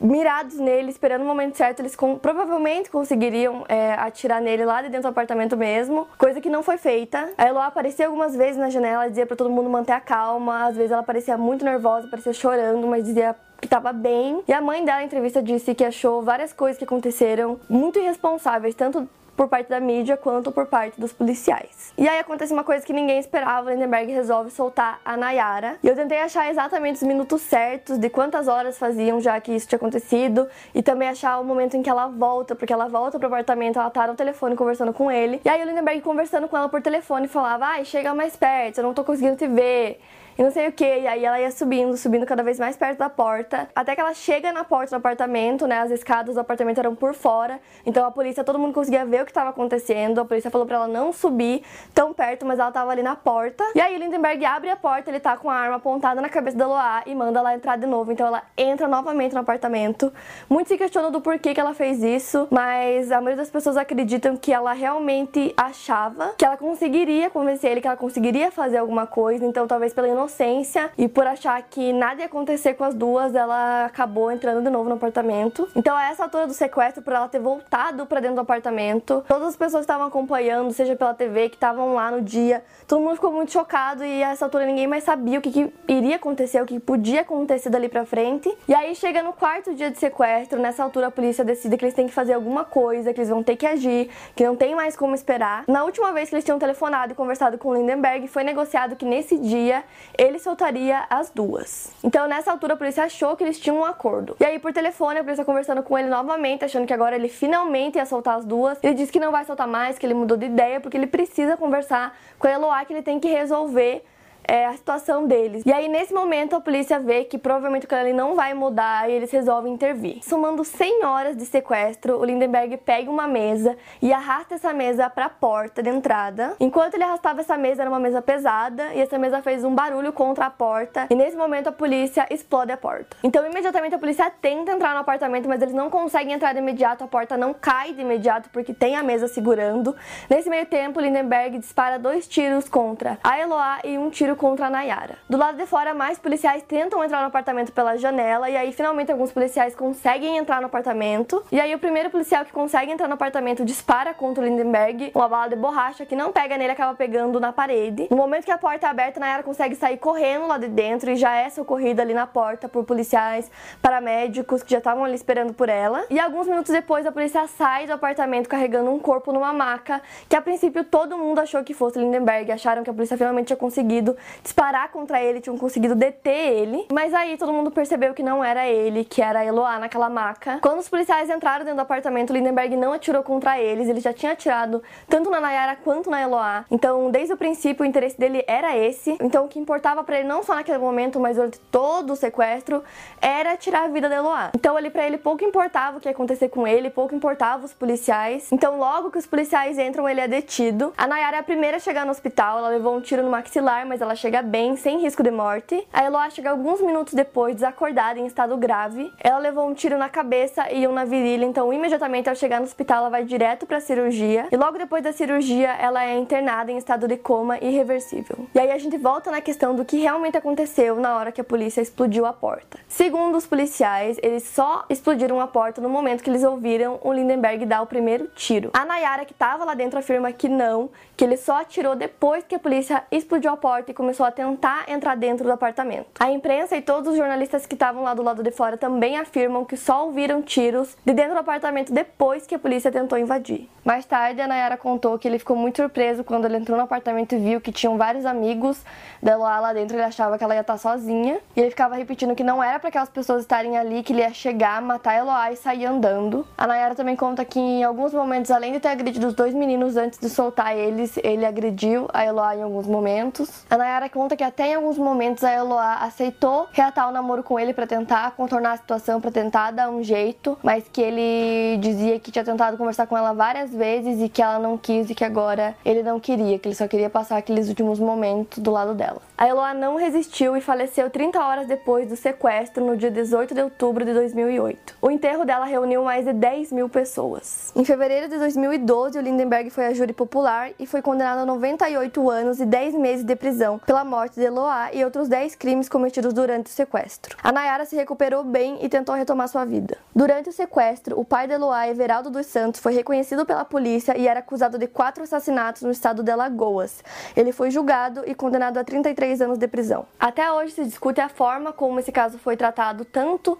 mirados 0.00 0.56
nele, 0.56 0.90
esperando 0.90 1.22
o 1.22 1.24
momento 1.24 1.56
certo, 1.56 1.80
eles 1.80 1.94
com, 1.94 2.18
provavelmente 2.18 2.90
conseguiriam 2.90 3.64
é, 3.68 3.92
atirar 3.94 4.40
nele 4.40 4.64
lá 4.64 4.80
de 4.82 4.88
dentro 4.88 5.02
do 5.02 5.08
apartamento 5.08 5.56
mesmo, 5.56 6.08
coisa 6.16 6.40
que 6.40 6.48
não 6.48 6.62
foi 6.62 6.78
feita. 6.78 7.30
A 7.36 7.46
Eloá 7.46 7.66
aparecia 7.66 8.06
algumas 8.06 8.34
vezes 8.34 8.56
na 8.56 8.70
janela, 8.70 9.08
dizia 9.08 9.26
para 9.26 9.36
todo 9.36 9.50
mundo 9.50 9.68
manter 9.68 9.92
a 9.92 10.00
calma, 10.00 10.66
às 10.66 10.76
vezes 10.76 10.90
ela 10.90 11.02
parecia 11.02 11.36
muito 11.36 11.64
nervosa, 11.64 12.08
parecia 12.08 12.32
chorando, 12.32 12.86
mas 12.86 13.04
dizia 13.04 13.36
que 13.60 13.66
estava 13.66 13.92
bem. 13.92 14.42
E 14.48 14.52
a 14.52 14.60
mãe 14.60 14.84
dela, 14.84 15.02
em 15.02 15.06
entrevista, 15.06 15.42
disse 15.42 15.74
que 15.74 15.84
achou 15.84 16.22
várias 16.22 16.52
coisas 16.52 16.78
que 16.78 16.84
aconteceram 16.84 17.60
muito 17.68 17.98
irresponsáveis, 17.98 18.74
tanto 18.74 19.06
por 19.40 19.48
parte 19.48 19.70
da 19.70 19.80
mídia 19.80 20.18
quanto 20.18 20.52
por 20.52 20.66
parte 20.66 21.00
dos 21.00 21.14
policiais. 21.14 21.94
E 21.96 22.06
aí 22.06 22.18
acontece 22.18 22.52
uma 22.52 22.62
coisa 22.62 22.84
que 22.84 22.92
ninguém 22.92 23.18
esperava, 23.18 23.72
Lindenberg 23.72 24.12
resolve 24.12 24.50
soltar 24.50 25.00
a 25.02 25.16
Nayara. 25.16 25.78
E 25.82 25.88
eu 25.88 25.96
tentei 25.96 26.20
achar 26.20 26.50
exatamente 26.50 26.96
os 26.96 27.02
minutos 27.04 27.40
certos 27.40 27.96
de 27.96 28.10
quantas 28.10 28.48
horas 28.48 28.76
faziam 28.76 29.18
já 29.18 29.40
que 29.40 29.50
isso 29.50 29.66
tinha 29.66 29.78
acontecido 29.78 30.46
e 30.74 30.82
também 30.82 31.08
achar 31.08 31.40
o 31.40 31.44
momento 31.44 31.74
em 31.74 31.82
que 31.82 31.88
ela 31.88 32.06
volta, 32.06 32.54
porque 32.54 32.70
ela 32.70 32.86
volta 32.86 33.18
pro 33.18 33.28
apartamento, 33.28 33.78
ela 33.78 33.88
tá 33.88 34.06
no 34.06 34.14
telefone 34.14 34.54
conversando 34.54 34.92
com 34.92 35.10
ele. 35.10 35.40
E 35.42 35.48
aí 35.48 35.62
o 35.62 35.66
Lindenberg 35.66 36.02
conversando 36.02 36.46
com 36.46 36.54
ela 36.54 36.68
por 36.68 36.82
telefone 36.82 37.26
falava: 37.26 37.64
"Ai, 37.64 37.86
chega 37.86 38.14
mais 38.14 38.36
perto, 38.36 38.76
eu 38.76 38.84
não 38.84 38.92
tô 38.92 39.02
conseguindo 39.02 39.36
te 39.36 39.46
ver" 39.46 40.02
e 40.40 40.42
não 40.42 40.50
sei 40.50 40.68
o 40.68 40.72
que. 40.72 40.84
E 40.84 41.06
aí 41.06 41.22
ela 41.22 41.38
ia 41.38 41.50
subindo, 41.50 41.94
subindo 41.98 42.24
cada 42.24 42.42
vez 42.42 42.58
mais 42.58 42.74
perto 42.74 42.98
da 42.98 43.10
porta, 43.10 43.68
até 43.76 43.94
que 43.94 44.00
ela 44.00 44.14
chega 44.14 44.50
na 44.52 44.64
porta 44.64 44.96
do 44.96 44.96
apartamento, 44.96 45.66
né? 45.66 45.80
As 45.80 45.90
escadas 45.90 46.34
do 46.34 46.40
apartamento 46.40 46.78
eram 46.78 46.94
por 46.94 47.12
fora, 47.12 47.60
então 47.84 48.06
a 48.06 48.10
polícia, 48.10 48.42
todo 48.42 48.58
mundo 48.58 48.72
conseguia 48.72 49.04
ver 49.04 49.20
o 49.20 49.24
que 49.26 49.30
estava 49.30 49.50
acontecendo. 49.50 50.18
A 50.18 50.24
polícia 50.24 50.50
falou 50.50 50.66
para 50.66 50.76
ela 50.76 50.88
não 50.88 51.12
subir 51.12 51.62
tão 51.92 52.14
perto, 52.14 52.46
mas 52.46 52.58
ela 52.58 52.72
tava 52.72 52.90
ali 52.90 53.02
na 53.02 53.14
porta. 53.14 53.62
E 53.74 53.80
aí 53.82 53.98
Lindenberg 53.98 54.42
abre 54.46 54.70
a 54.70 54.76
porta, 54.76 55.10
ele 55.10 55.20
tá 55.20 55.36
com 55.36 55.50
a 55.50 55.54
arma 55.54 55.76
apontada 55.76 56.22
na 56.22 56.28
cabeça 56.30 56.56
da 56.56 56.66
Loa 56.66 57.02
e 57.04 57.14
manda 57.14 57.38
ela 57.38 57.54
entrar 57.54 57.76
de 57.76 57.86
novo. 57.86 58.10
Então 58.10 58.26
ela 58.26 58.42
entra 58.56 58.88
novamente 58.88 59.34
no 59.34 59.40
apartamento. 59.40 60.10
Muitos 60.48 60.70
se 60.70 60.78
questionam 60.78 61.10
do 61.10 61.20
porquê 61.20 61.52
que 61.52 61.60
ela 61.60 61.74
fez 61.74 62.02
isso, 62.02 62.48
mas 62.50 63.12
a 63.12 63.16
maioria 63.16 63.36
das 63.36 63.50
pessoas 63.50 63.76
acreditam 63.76 64.38
que 64.38 64.54
ela 64.54 64.72
realmente 64.72 65.52
achava 65.54 66.32
que 66.38 66.46
ela 66.46 66.56
conseguiria 66.56 67.28
convencer 67.28 67.72
ele, 67.72 67.82
que 67.82 67.86
ela 67.86 67.96
conseguiria 67.96 68.50
fazer 68.50 68.78
alguma 68.78 69.06
coisa, 69.06 69.44
então 69.44 69.66
talvez 69.66 69.92
pela 69.92 70.08
inocência 70.08 70.29
inocência 70.30 70.90
e 70.96 71.08
por 71.08 71.26
achar 71.26 71.60
que 71.62 71.92
nada 71.92 72.20
ia 72.20 72.26
acontecer 72.26 72.74
com 72.74 72.84
as 72.84 72.94
duas, 72.94 73.34
ela 73.34 73.86
acabou 73.86 74.30
entrando 74.30 74.62
de 74.62 74.70
novo 74.70 74.88
no 74.88 74.94
apartamento. 74.94 75.68
Então, 75.74 75.96
a 75.96 76.04
essa 76.04 76.22
altura 76.22 76.46
do 76.46 76.54
sequestro, 76.54 77.02
por 77.02 77.12
ela 77.12 77.28
ter 77.28 77.40
voltado 77.40 78.06
para 78.06 78.20
dentro 78.20 78.36
do 78.36 78.40
apartamento, 78.40 79.24
todas 79.26 79.48
as 79.48 79.56
pessoas 79.56 79.80
que 79.84 79.92
estavam 79.92 80.06
acompanhando, 80.06 80.72
seja 80.72 80.94
pela 80.94 81.12
TV, 81.12 81.48
que 81.48 81.56
estavam 81.56 81.94
lá 81.94 82.10
no 82.10 82.22
dia, 82.22 82.62
todo 82.86 83.00
mundo 83.00 83.16
ficou 83.16 83.32
muito 83.32 83.52
chocado 83.52 84.04
e 84.04 84.22
a 84.22 84.30
essa 84.30 84.44
altura 84.44 84.64
ninguém 84.64 84.86
mais 84.86 85.04
sabia 85.04 85.38
o 85.38 85.42
que, 85.42 85.50
que 85.50 85.72
iria 85.88 86.16
acontecer, 86.16 86.62
o 86.62 86.66
que 86.66 86.78
podia 86.78 87.22
acontecer 87.22 87.68
dali 87.68 87.88
pra 87.88 88.04
frente. 88.04 88.52
E 88.68 88.74
aí 88.74 88.94
chega 88.94 89.22
no 89.22 89.32
quarto 89.32 89.74
dia 89.74 89.90
de 89.90 89.98
sequestro, 89.98 90.60
nessa 90.60 90.84
altura 90.84 91.08
a 91.08 91.10
polícia 91.10 91.44
decide 91.44 91.76
que 91.76 91.84
eles 91.84 91.94
têm 91.94 92.06
que 92.06 92.14
fazer 92.14 92.34
alguma 92.34 92.64
coisa, 92.64 93.12
que 93.12 93.20
eles 93.20 93.28
vão 93.28 93.42
ter 93.42 93.56
que 93.56 93.66
agir, 93.66 94.10
que 94.36 94.44
não 94.44 94.54
tem 94.54 94.74
mais 94.74 94.96
como 94.96 95.14
esperar. 95.14 95.64
Na 95.66 95.84
última 95.84 96.12
vez 96.12 96.28
que 96.28 96.34
eles 96.34 96.44
tinham 96.44 96.58
telefonado 96.58 97.12
e 97.12 97.16
conversado 97.16 97.58
com 97.58 97.74
Lindenberg, 97.74 98.28
foi 98.28 98.44
negociado 98.44 98.96
que 98.96 99.04
nesse 99.04 99.36
dia 99.38 99.82
ele 100.16 100.38
soltaria 100.38 101.04
as 101.08 101.30
duas. 101.30 101.92
Então, 102.02 102.26
nessa 102.28 102.50
altura, 102.50 102.74
a 102.74 102.76
polícia 102.76 103.04
achou 103.04 103.36
que 103.36 103.44
eles 103.44 103.58
tinham 103.58 103.78
um 103.78 103.84
acordo. 103.84 104.36
E 104.40 104.44
aí, 104.44 104.58
por 104.58 104.72
telefone, 104.72 105.18
a 105.18 105.24
polícia 105.24 105.44
conversando 105.44 105.82
com 105.82 105.98
ele 105.98 106.08
novamente, 106.08 106.64
achando 106.64 106.86
que 106.86 106.92
agora 106.92 107.16
ele 107.16 107.28
finalmente 107.28 107.96
ia 107.96 108.06
soltar 108.06 108.36
as 108.36 108.44
duas. 108.44 108.78
Ele 108.82 108.94
disse 108.94 109.12
que 109.12 109.20
não 109.20 109.32
vai 109.32 109.44
soltar 109.44 109.66
mais, 109.66 109.98
que 109.98 110.06
ele 110.06 110.14
mudou 110.14 110.36
de 110.36 110.46
ideia, 110.46 110.80
porque 110.80 110.96
ele 110.96 111.06
precisa 111.06 111.56
conversar 111.56 112.16
com 112.38 112.46
a 112.46 112.50
Eloá, 112.50 112.84
que 112.84 112.92
ele 112.92 113.02
tem 113.02 113.18
que 113.18 113.28
resolver 113.28 114.04
é, 114.50 114.66
a 114.66 114.72
situação 114.72 115.28
deles. 115.28 115.62
E 115.64 115.72
aí, 115.72 115.88
nesse 115.88 116.12
momento, 116.12 116.56
a 116.56 116.60
polícia 116.60 116.98
vê 116.98 117.22
que 117.22 117.38
provavelmente 117.38 117.86
o 117.86 117.88
Crowley 117.88 118.12
não 118.12 118.34
vai 118.34 118.52
mudar 118.52 119.08
e 119.08 119.12
eles 119.12 119.30
resolvem 119.30 119.72
intervir. 119.72 120.18
Somando 120.24 120.64
100 120.64 121.04
horas 121.04 121.36
de 121.36 121.46
sequestro, 121.46 122.18
o 122.18 122.24
Lindenberg 122.24 122.76
pega 122.78 123.08
uma 123.08 123.28
mesa 123.28 123.76
e 124.02 124.12
arrasta 124.12 124.56
essa 124.56 124.72
mesa 124.72 125.08
para 125.08 125.26
a 125.26 125.28
porta 125.28 125.80
de 125.80 125.88
entrada. 125.88 126.56
Enquanto 126.58 126.94
ele 126.94 127.04
arrastava 127.04 127.40
essa 127.40 127.56
mesa, 127.56 127.82
era 127.82 127.90
uma 127.90 128.00
mesa 128.00 128.20
pesada 128.20 128.92
e 128.92 129.00
essa 129.00 129.16
mesa 129.18 129.40
fez 129.40 129.62
um 129.62 129.72
barulho 129.72 130.12
contra 130.12 130.46
a 130.46 130.50
porta. 130.50 131.06
E 131.08 131.14
nesse 131.14 131.36
momento, 131.36 131.68
a 131.68 131.72
polícia 131.72 132.26
explode 132.28 132.72
a 132.72 132.76
porta. 132.76 133.16
Então, 133.22 133.46
imediatamente, 133.46 133.94
a 133.94 133.98
polícia 134.00 134.28
tenta 134.42 134.72
entrar 134.72 134.94
no 134.94 135.00
apartamento, 135.00 135.48
mas 135.48 135.62
eles 135.62 135.74
não 135.74 135.88
conseguem 135.88 136.32
entrar 136.34 136.52
de 136.54 136.58
imediato. 136.58 137.04
A 137.04 137.06
porta 137.06 137.36
não 137.36 137.54
cai 137.54 137.92
de 137.92 138.00
imediato 138.00 138.50
porque 138.50 138.74
tem 138.74 138.96
a 138.96 139.02
mesa 139.04 139.28
segurando. 139.28 139.94
Nesse 140.28 140.50
meio 140.50 140.66
tempo, 140.66 141.00
Lindenberg 141.00 141.56
dispara 141.56 142.00
dois 142.00 142.26
tiros 142.26 142.68
contra 142.68 143.16
a 143.22 143.38
Eloá 143.38 143.78
e 143.84 143.96
um 143.96 144.10
tiro 144.10 144.39
contra 144.40 144.68
a 144.68 144.70
Nayara. 144.70 145.18
Do 145.28 145.36
lado 145.36 145.58
de 145.58 145.66
fora, 145.66 145.92
mais 145.92 146.18
policiais 146.18 146.62
tentam 146.62 147.04
entrar 147.04 147.20
no 147.20 147.26
apartamento 147.26 147.72
pela 147.72 147.98
janela 147.98 148.48
e 148.48 148.56
aí 148.56 148.72
finalmente 148.72 149.12
alguns 149.12 149.30
policiais 149.30 149.74
conseguem 149.74 150.38
entrar 150.38 150.62
no 150.62 150.66
apartamento. 150.66 151.44
E 151.52 151.60
aí 151.60 151.74
o 151.74 151.78
primeiro 151.78 152.08
policial 152.08 152.42
que 152.46 152.50
consegue 152.50 152.90
entrar 152.90 153.06
no 153.06 153.12
apartamento 153.12 153.66
dispara 153.66 154.14
contra 154.14 154.42
o 154.42 154.46
Lindenberg 154.46 155.12
uma 155.14 155.28
bala 155.28 155.50
de 155.50 155.56
borracha 155.56 156.06
que 156.06 156.16
não 156.16 156.32
pega 156.32 156.56
nele, 156.56 156.72
acaba 156.72 156.94
pegando 156.94 157.38
na 157.38 157.52
parede. 157.52 158.08
No 158.10 158.16
momento 158.16 158.46
que 158.46 158.50
a 158.50 158.56
porta 158.56 158.86
é 158.86 158.88
aberta, 158.88 159.20
Nayara 159.20 159.42
consegue 159.42 159.74
sair 159.74 159.98
correndo 159.98 160.46
lá 160.46 160.56
de 160.56 160.68
dentro 160.68 161.10
e 161.10 161.16
já 161.16 161.36
é 161.36 161.50
socorrida 161.50 162.00
ali 162.00 162.14
na 162.14 162.26
porta 162.26 162.66
por 162.66 162.84
policiais, 162.84 163.50
paramédicos 163.82 164.62
que 164.62 164.70
já 164.70 164.78
estavam 164.78 165.04
ali 165.04 165.16
esperando 165.16 165.52
por 165.52 165.68
ela. 165.68 166.06
E 166.08 166.18
alguns 166.18 166.46
minutos 166.46 166.72
depois, 166.72 167.04
a 167.04 167.12
polícia 167.12 167.46
sai 167.46 167.86
do 167.86 167.92
apartamento 167.92 168.48
carregando 168.48 168.90
um 168.90 168.98
corpo 168.98 169.34
numa 169.34 169.52
maca 169.52 170.00
que 170.30 170.34
a 170.34 170.40
princípio 170.40 170.82
todo 170.82 171.18
mundo 171.18 171.40
achou 171.40 171.62
que 171.62 171.74
fosse 171.74 171.98
Lindenberg, 171.98 172.50
acharam 172.50 172.82
que 172.82 172.88
a 172.88 172.94
polícia 172.94 173.18
finalmente 173.18 173.48
tinha 173.48 173.56
conseguido 173.58 174.16
disparar 174.42 174.90
contra 174.90 175.22
ele, 175.22 175.40
tinham 175.40 175.58
conseguido 175.58 175.94
deter 175.94 176.52
ele. 176.52 176.86
Mas 176.92 177.14
aí 177.14 177.36
todo 177.36 177.52
mundo 177.52 177.70
percebeu 177.70 178.14
que 178.14 178.22
não 178.22 178.42
era 178.42 178.66
ele, 178.66 179.04
que 179.04 179.22
era 179.22 179.40
a 179.40 179.44
Eloá 179.44 179.78
naquela 179.78 180.08
maca. 180.08 180.58
Quando 180.60 180.78
os 180.78 180.88
policiais 180.88 181.30
entraram 181.30 181.64
dentro 181.64 181.76
do 181.76 181.82
apartamento, 181.82 182.32
Lindenberg 182.32 182.76
não 182.76 182.92
atirou 182.92 183.22
contra 183.22 183.60
eles, 183.60 183.88
ele 183.88 184.00
já 184.00 184.12
tinha 184.12 184.32
atirado 184.32 184.82
tanto 185.08 185.30
na 185.30 185.40
Nayara 185.40 185.76
quanto 185.76 186.10
na 186.10 186.20
Eloá. 186.20 186.64
Então, 186.70 187.10
desde 187.10 187.34
o 187.34 187.36
princípio, 187.36 187.84
o 187.84 187.86
interesse 187.86 188.18
dele 188.18 188.44
era 188.46 188.76
esse. 188.76 189.16
Então, 189.20 189.44
o 189.44 189.48
que 189.48 189.58
importava 189.58 190.02
para 190.04 190.18
ele, 190.18 190.28
não 190.28 190.42
só 190.42 190.54
naquele 190.54 190.78
momento, 190.78 191.18
mas 191.18 191.36
durante 191.36 191.58
todo 191.70 192.12
o 192.12 192.16
sequestro, 192.16 192.82
era 193.20 193.56
tirar 193.56 193.84
a 193.84 193.88
vida 193.88 194.08
da 194.08 194.16
Eloá. 194.16 194.50
Então, 194.54 194.76
ali 194.76 194.90
para 194.90 195.06
ele 195.06 195.18
pouco 195.18 195.44
importava 195.44 195.98
o 195.98 196.00
que 196.00 196.08
ia 196.08 196.12
acontecer 196.12 196.48
com 196.48 196.66
ele, 196.66 196.90
pouco 196.90 197.14
importava 197.14 197.64
os 197.64 197.72
policiais. 197.72 198.50
Então, 198.52 198.78
logo 198.78 199.10
que 199.10 199.18
os 199.18 199.26
policiais 199.26 199.78
entram, 199.78 200.08
ele 200.08 200.20
é 200.20 200.28
detido. 200.28 200.92
A 200.96 201.06
Nayara 201.06 201.36
é 201.36 201.40
a 201.40 201.42
primeira 201.42 201.76
a 201.76 201.80
chegar 201.80 202.04
no 202.04 202.10
hospital, 202.10 202.58
ela 202.58 202.68
levou 202.68 202.96
um 202.96 203.00
tiro 203.00 203.22
no 203.22 203.30
maxilar, 203.30 203.86
mas 203.86 204.00
ela 204.00 204.09
chega 204.14 204.42
bem, 204.42 204.76
sem 204.76 205.00
risco 205.00 205.22
de 205.22 205.30
morte. 205.30 205.86
A 205.92 206.04
Eloá 206.04 206.30
chega 206.30 206.50
alguns 206.50 206.80
minutos 206.80 207.14
depois, 207.14 207.54
desacordada, 207.54 208.18
em 208.18 208.26
estado 208.26 208.56
grave. 208.56 209.12
Ela 209.22 209.38
levou 209.38 209.68
um 209.68 209.74
tiro 209.74 209.98
na 209.98 210.08
cabeça 210.08 210.70
e 210.72 210.86
um 210.86 210.92
na 210.92 211.04
virilha, 211.04 211.44
então 211.44 211.72
imediatamente 211.72 212.28
ao 212.28 212.34
chegar 212.34 212.58
no 212.58 212.66
hospital 212.66 212.98
ela 212.98 213.10
vai 213.10 213.24
direto 213.24 213.66
para 213.66 213.80
cirurgia. 213.80 214.46
E 214.50 214.56
logo 214.56 214.78
depois 214.78 215.02
da 215.02 215.12
cirurgia 215.12 215.70
ela 215.72 216.04
é 216.04 216.16
internada 216.16 216.70
em 216.70 216.76
estado 216.76 217.06
de 217.06 217.16
coma 217.16 217.58
irreversível. 217.58 218.46
E 218.54 218.58
aí 218.58 218.70
a 218.70 218.78
gente 218.78 218.96
volta 218.96 219.30
na 219.30 219.40
questão 219.40 219.74
do 219.74 219.84
que 219.84 219.98
realmente 219.98 220.36
aconteceu 220.36 220.96
na 220.96 221.16
hora 221.16 221.32
que 221.32 221.40
a 221.40 221.44
polícia 221.44 221.80
explodiu 221.80 222.26
a 222.26 222.32
porta. 222.32 222.78
Segundo 222.88 223.36
os 223.36 223.46
policiais, 223.46 224.18
eles 224.22 224.44
só 224.44 224.84
explodiram 224.88 225.40
a 225.40 225.46
porta 225.46 225.80
no 225.80 225.88
momento 225.88 226.22
que 226.22 226.30
eles 226.30 226.44
ouviram 226.44 226.98
o 227.02 227.12
Lindenberg 227.12 227.64
dar 227.66 227.82
o 227.82 227.86
primeiro 227.86 228.28
tiro. 228.34 228.70
A 228.72 228.84
Nayara, 228.84 229.24
que 229.24 229.32
estava 229.32 229.64
lá 229.64 229.74
dentro, 229.74 229.98
afirma 229.98 230.32
que 230.32 230.48
não, 230.48 230.90
que 231.16 231.24
ele 231.24 231.36
só 231.36 231.60
atirou 231.60 231.94
depois 231.94 232.44
que 232.44 232.54
a 232.54 232.58
polícia 232.58 233.04
explodiu 233.10 233.52
a 233.52 233.56
porta 233.56 233.90
e 233.90 233.94
começou 234.00 234.24
a 234.24 234.30
tentar 234.30 234.84
entrar 234.88 235.14
dentro 235.14 235.44
do 235.44 235.52
apartamento. 235.52 236.06
A 236.18 236.30
imprensa 236.30 236.74
e 236.74 236.80
todos 236.80 237.10
os 237.10 237.18
jornalistas 237.18 237.66
que 237.66 237.74
estavam 237.74 238.02
lá 238.02 238.14
do 238.14 238.22
lado 238.22 238.42
de 238.42 238.50
fora 238.50 238.78
também 238.78 239.18
afirmam 239.18 239.62
que 239.62 239.76
só 239.76 240.06
ouviram 240.06 240.40
tiros 240.40 240.96
de 241.04 241.12
dentro 241.12 241.34
do 241.34 241.40
apartamento 241.40 241.92
depois 241.92 242.46
que 242.46 242.54
a 242.54 242.58
polícia 242.58 242.90
tentou 242.90 243.18
invadir. 243.18 243.68
Mais 243.84 244.04
tarde, 244.04 244.40
a 244.40 244.46
Nayara 244.46 244.76
contou 244.76 245.18
que 245.18 245.26
ele 245.26 245.38
ficou 245.38 245.56
muito 245.56 245.76
surpreso 245.76 246.22
quando 246.22 246.44
ele 246.44 246.56
entrou 246.56 246.76
no 246.76 246.84
apartamento 246.84 247.34
e 247.34 247.38
viu 247.38 247.60
que 247.60 247.72
tinham 247.72 247.96
vários 247.96 248.26
amigos 248.26 248.82
dela 249.22 249.58
lá 249.58 249.72
dentro. 249.72 249.96
Ele 249.96 250.04
achava 250.04 250.36
que 250.36 250.44
ela 250.44 250.54
ia 250.54 250.60
estar 250.60 250.76
sozinha 250.76 251.38
e 251.56 251.60
ele 251.60 251.70
ficava 251.70 251.94
repetindo 251.94 252.34
que 252.34 252.44
não 252.44 252.62
era 252.62 252.78
para 252.78 252.88
aquelas 252.88 253.08
pessoas 253.08 253.42
estarem 253.42 253.78
ali, 253.78 254.02
que 254.02 254.12
ele 254.12 254.20
ia 254.20 254.32
chegar, 254.32 254.80
matar 254.82 255.18
Eloá 255.18 255.50
e 255.50 255.56
sair 255.56 255.86
andando. 255.86 256.46
A 256.56 256.66
Nayara 256.66 256.94
também 256.94 257.16
conta 257.16 257.44
que 257.44 257.58
em 257.58 257.82
alguns 257.82 258.12
momentos, 258.12 258.50
além 258.50 258.72
de 258.72 258.80
ter 258.80 258.88
agredido 258.88 259.26
os 259.26 259.34
dois 259.34 259.54
meninos 259.54 259.96
antes 259.96 260.18
de 260.18 260.28
soltar 260.28 260.76
eles, 260.76 261.18
ele 261.22 261.46
agrediu 261.46 262.06
a 262.12 262.24
Eloá 262.24 262.56
em 262.56 262.62
alguns 262.62 262.86
momentos. 262.86 263.64
A 263.70 263.78
Nayara 263.90 264.08
conta 264.08 264.36
que 264.36 264.44
até 264.44 264.68
em 264.68 264.74
alguns 264.74 264.96
momentos 264.96 265.42
a 265.42 265.52
Eloá 265.52 265.96
aceitou 266.04 266.68
reatar 266.70 267.08
o 267.08 267.12
namoro 267.12 267.42
com 267.42 267.58
ele 267.58 267.72
para 267.72 267.88
tentar 267.88 268.30
contornar 268.36 268.72
a 268.72 268.76
situação, 268.76 269.20
para 269.20 269.32
tentar 269.32 269.72
dar 269.72 269.90
um 269.90 270.00
jeito, 270.00 270.56
mas 270.62 270.84
que 270.92 271.00
ele 271.00 271.76
dizia 271.78 272.20
que 272.20 272.30
tinha 272.30 272.44
tentado 272.44 272.76
conversar 272.76 273.08
com 273.08 273.18
ela 273.18 273.32
várias 273.32 273.74
vezes 273.74 274.22
e 274.22 274.28
que 274.28 274.40
ela 274.40 274.60
não 274.60 274.78
quis 274.78 275.10
e 275.10 275.14
que 275.14 275.24
agora 275.24 275.74
ele 275.84 276.04
não 276.04 276.20
queria, 276.20 276.56
que 276.56 276.68
ele 276.68 276.74
só 276.76 276.86
queria 276.86 277.10
passar 277.10 277.36
aqueles 277.36 277.68
últimos 277.68 277.98
momentos 277.98 278.60
do 278.60 278.70
lado 278.70 278.94
dela. 278.94 279.20
A 279.36 279.48
Eloá 279.48 279.74
não 279.74 279.96
resistiu 279.96 280.56
e 280.56 280.60
faleceu 280.60 281.10
30 281.10 281.40
horas 281.40 281.66
depois 281.66 282.08
do 282.08 282.14
sequestro 282.14 282.84
no 282.84 282.96
dia 282.96 283.10
18 283.10 283.54
de 283.54 283.62
outubro 283.62 284.04
de 284.04 284.12
2008. 284.12 284.96
O 285.02 285.10
enterro 285.10 285.44
dela 285.44 285.64
reuniu 285.64 286.04
mais 286.04 286.26
de 286.26 286.32
10 286.32 286.70
mil 286.70 286.88
pessoas. 286.88 287.72
Em 287.74 287.84
fevereiro 287.84 288.28
de 288.28 288.38
2012, 288.38 289.18
o 289.18 289.22
Lindenberg 289.22 289.70
foi 289.70 289.86
a 289.86 289.94
júri 289.94 290.12
popular 290.12 290.70
e 290.78 290.86
foi 290.86 291.02
condenado 291.02 291.40
a 291.40 291.46
98 291.46 292.30
anos 292.30 292.60
e 292.60 292.66
10 292.66 292.94
meses 292.94 293.24
de 293.24 293.34
prisão 293.34 293.79
pela 293.86 294.04
morte 294.04 294.34
de 294.34 294.42
Eloá 294.42 294.92
e 294.92 295.04
outros 295.04 295.28
10 295.28 295.54
crimes 295.56 295.88
cometidos 295.88 296.32
durante 296.32 296.66
o 296.66 296.70
sequestro. 296.70 297.36
A 297.42 297.52
Nayara 297.52 297.84
se 297.84 297.96
recuperou 297.96 298.44
bem 298.44 298.78
e 298.80 298.88
tentou 298.88 299.14
retomar 299.14 299.48
sua 299.48 299.64
vida. 299.64 299.98
Durante 300.14 300.48
o 300.48 300.52
sequestro, 300.52 301.18
o 301.18 301.24
pai 301.24 301.46
de 301.46 301.54
Eloá, 301.54 301.88
Everaldo 301.88 302.30
dos 302.30 302.46
Santos, 302.46 302.80
foi 302.80 302.94
reconhecido 302.94 303.44
pela 303.46 303.64
polícia 303.64 304.16
e 304.16 304.28
era 304.28 304.40
acusado 304.40 304.78
de 304.78 304.86
quatro 304.86 305.22
assassinatos 305.22 305.82
no 305.82 305.90
estado 305.90 306.22
de 306.22 306.30
Alagoas. 306.30 307.02
Ele 307.36 307.52
foi 307.52 307.70
julgado 307.70 308.22
e 308.26 308.34
condenado 308.34 308.78
a 308.78 308.84
33 308.84 309.42
anos 309.42 309.58
de 309.58 309.68
prisão. 309.68 310.06
Até 310.18 310.50
hoje 310.52 310.72
se 310.72 310.84
discute 310.84 311.20
a 311.20 311.28
forma 311.28 311.72
como 311.72 312.00
esse 312.00 312.12
caso 312.12 312.38
foi 312.38 312.56
tratado 312.56 313.04
tanto 313.04 313.58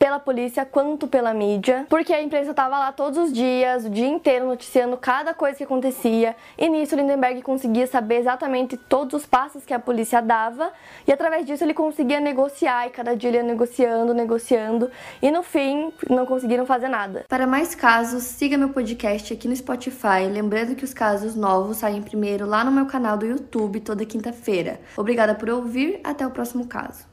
pela 0.00 0.18
polícia 0.18 0.64
quanto 0.64 1.06
pela 1.06 1.34
mídia, 1.34 1.84
porque 1.90 2.14
a 2.14 2.22
imprensa 2.22 2.52
estava 2.52 2.78
lá 2.78 2.90
todos 2.90 3.18
os 3.18 3.32
dias, 3.34 3.84
o 3.84 3.90
dia 3.90 4.08
inteiro 4.08 4.46
noticiando 4.46 4.96
cada 4.96 5.34
coisa 5.34 5.58
que 5.58 5.64
acontecia, 5.64 6.34
e 6.56 6.70
nisso 6.70 6.96
Lindenberg 6.96 7.42
conseguia 7.42 7.86
saber 7.86 8.16
exatamente 8.16 8.78
todos 8.78 9.12
os 9.12 9.26
passos 9.26 9.62
que 9.62 9.74
a 9.74 9.78
polícia 9.78 10.22
dava, 10.22 10.72
e 11.06 11.12
através 11.12 11.44
disso 11.44 11.62
ele 11.64 11.74
conseguia 11.74 12.18
negociar, 12.18 12.86
e 12.86 12.90
cada 12.90 13.14
dia 13.14 13.28
ele 13.28 13.36
ia 13.36 13.42
negociando, 13.42 14.14
negociando, 14.14 14.90
e 15.20 15.30
no 15.30 15.42
fim 15.42 15.92
não 16.08 16.24
conseguiram 16.24 16.64
fazer 16.64 16.88
nada. 16.88 17.26
Para 17.28 17.46
mais 17.46 17.74
casos, 17.74 18.22
siga 18.22 18.56
meu 18.56 18.70
podcast 18.70 19.34
aqui 19.34 19.46
no 19.46 19.54
Spotify, 19.54 20.26
lembrando 20.32 20.74
que 20.74 20.84
os 20.84 20.94
casos 20.94 21.36
novos 21.36 21.76
saem 21.76 22.00
primeiro 22.00 22.46
lá 22.46 22.64
no 22.64 22.72
meu 22.72 22.86
canal 22.86 23.18
do 23.18 23.26
YouTube 23.26 23.80
toda 23.80 24.06
quinta-feira. 24.06 24.80
Obrigada 24.96 25.34
por 25.34 25.50
ouvir, 25.50 26.00
até 26.02 26.26
o 26.26 26.30
próximo 26.30 26.66
caso. 26.66 27.09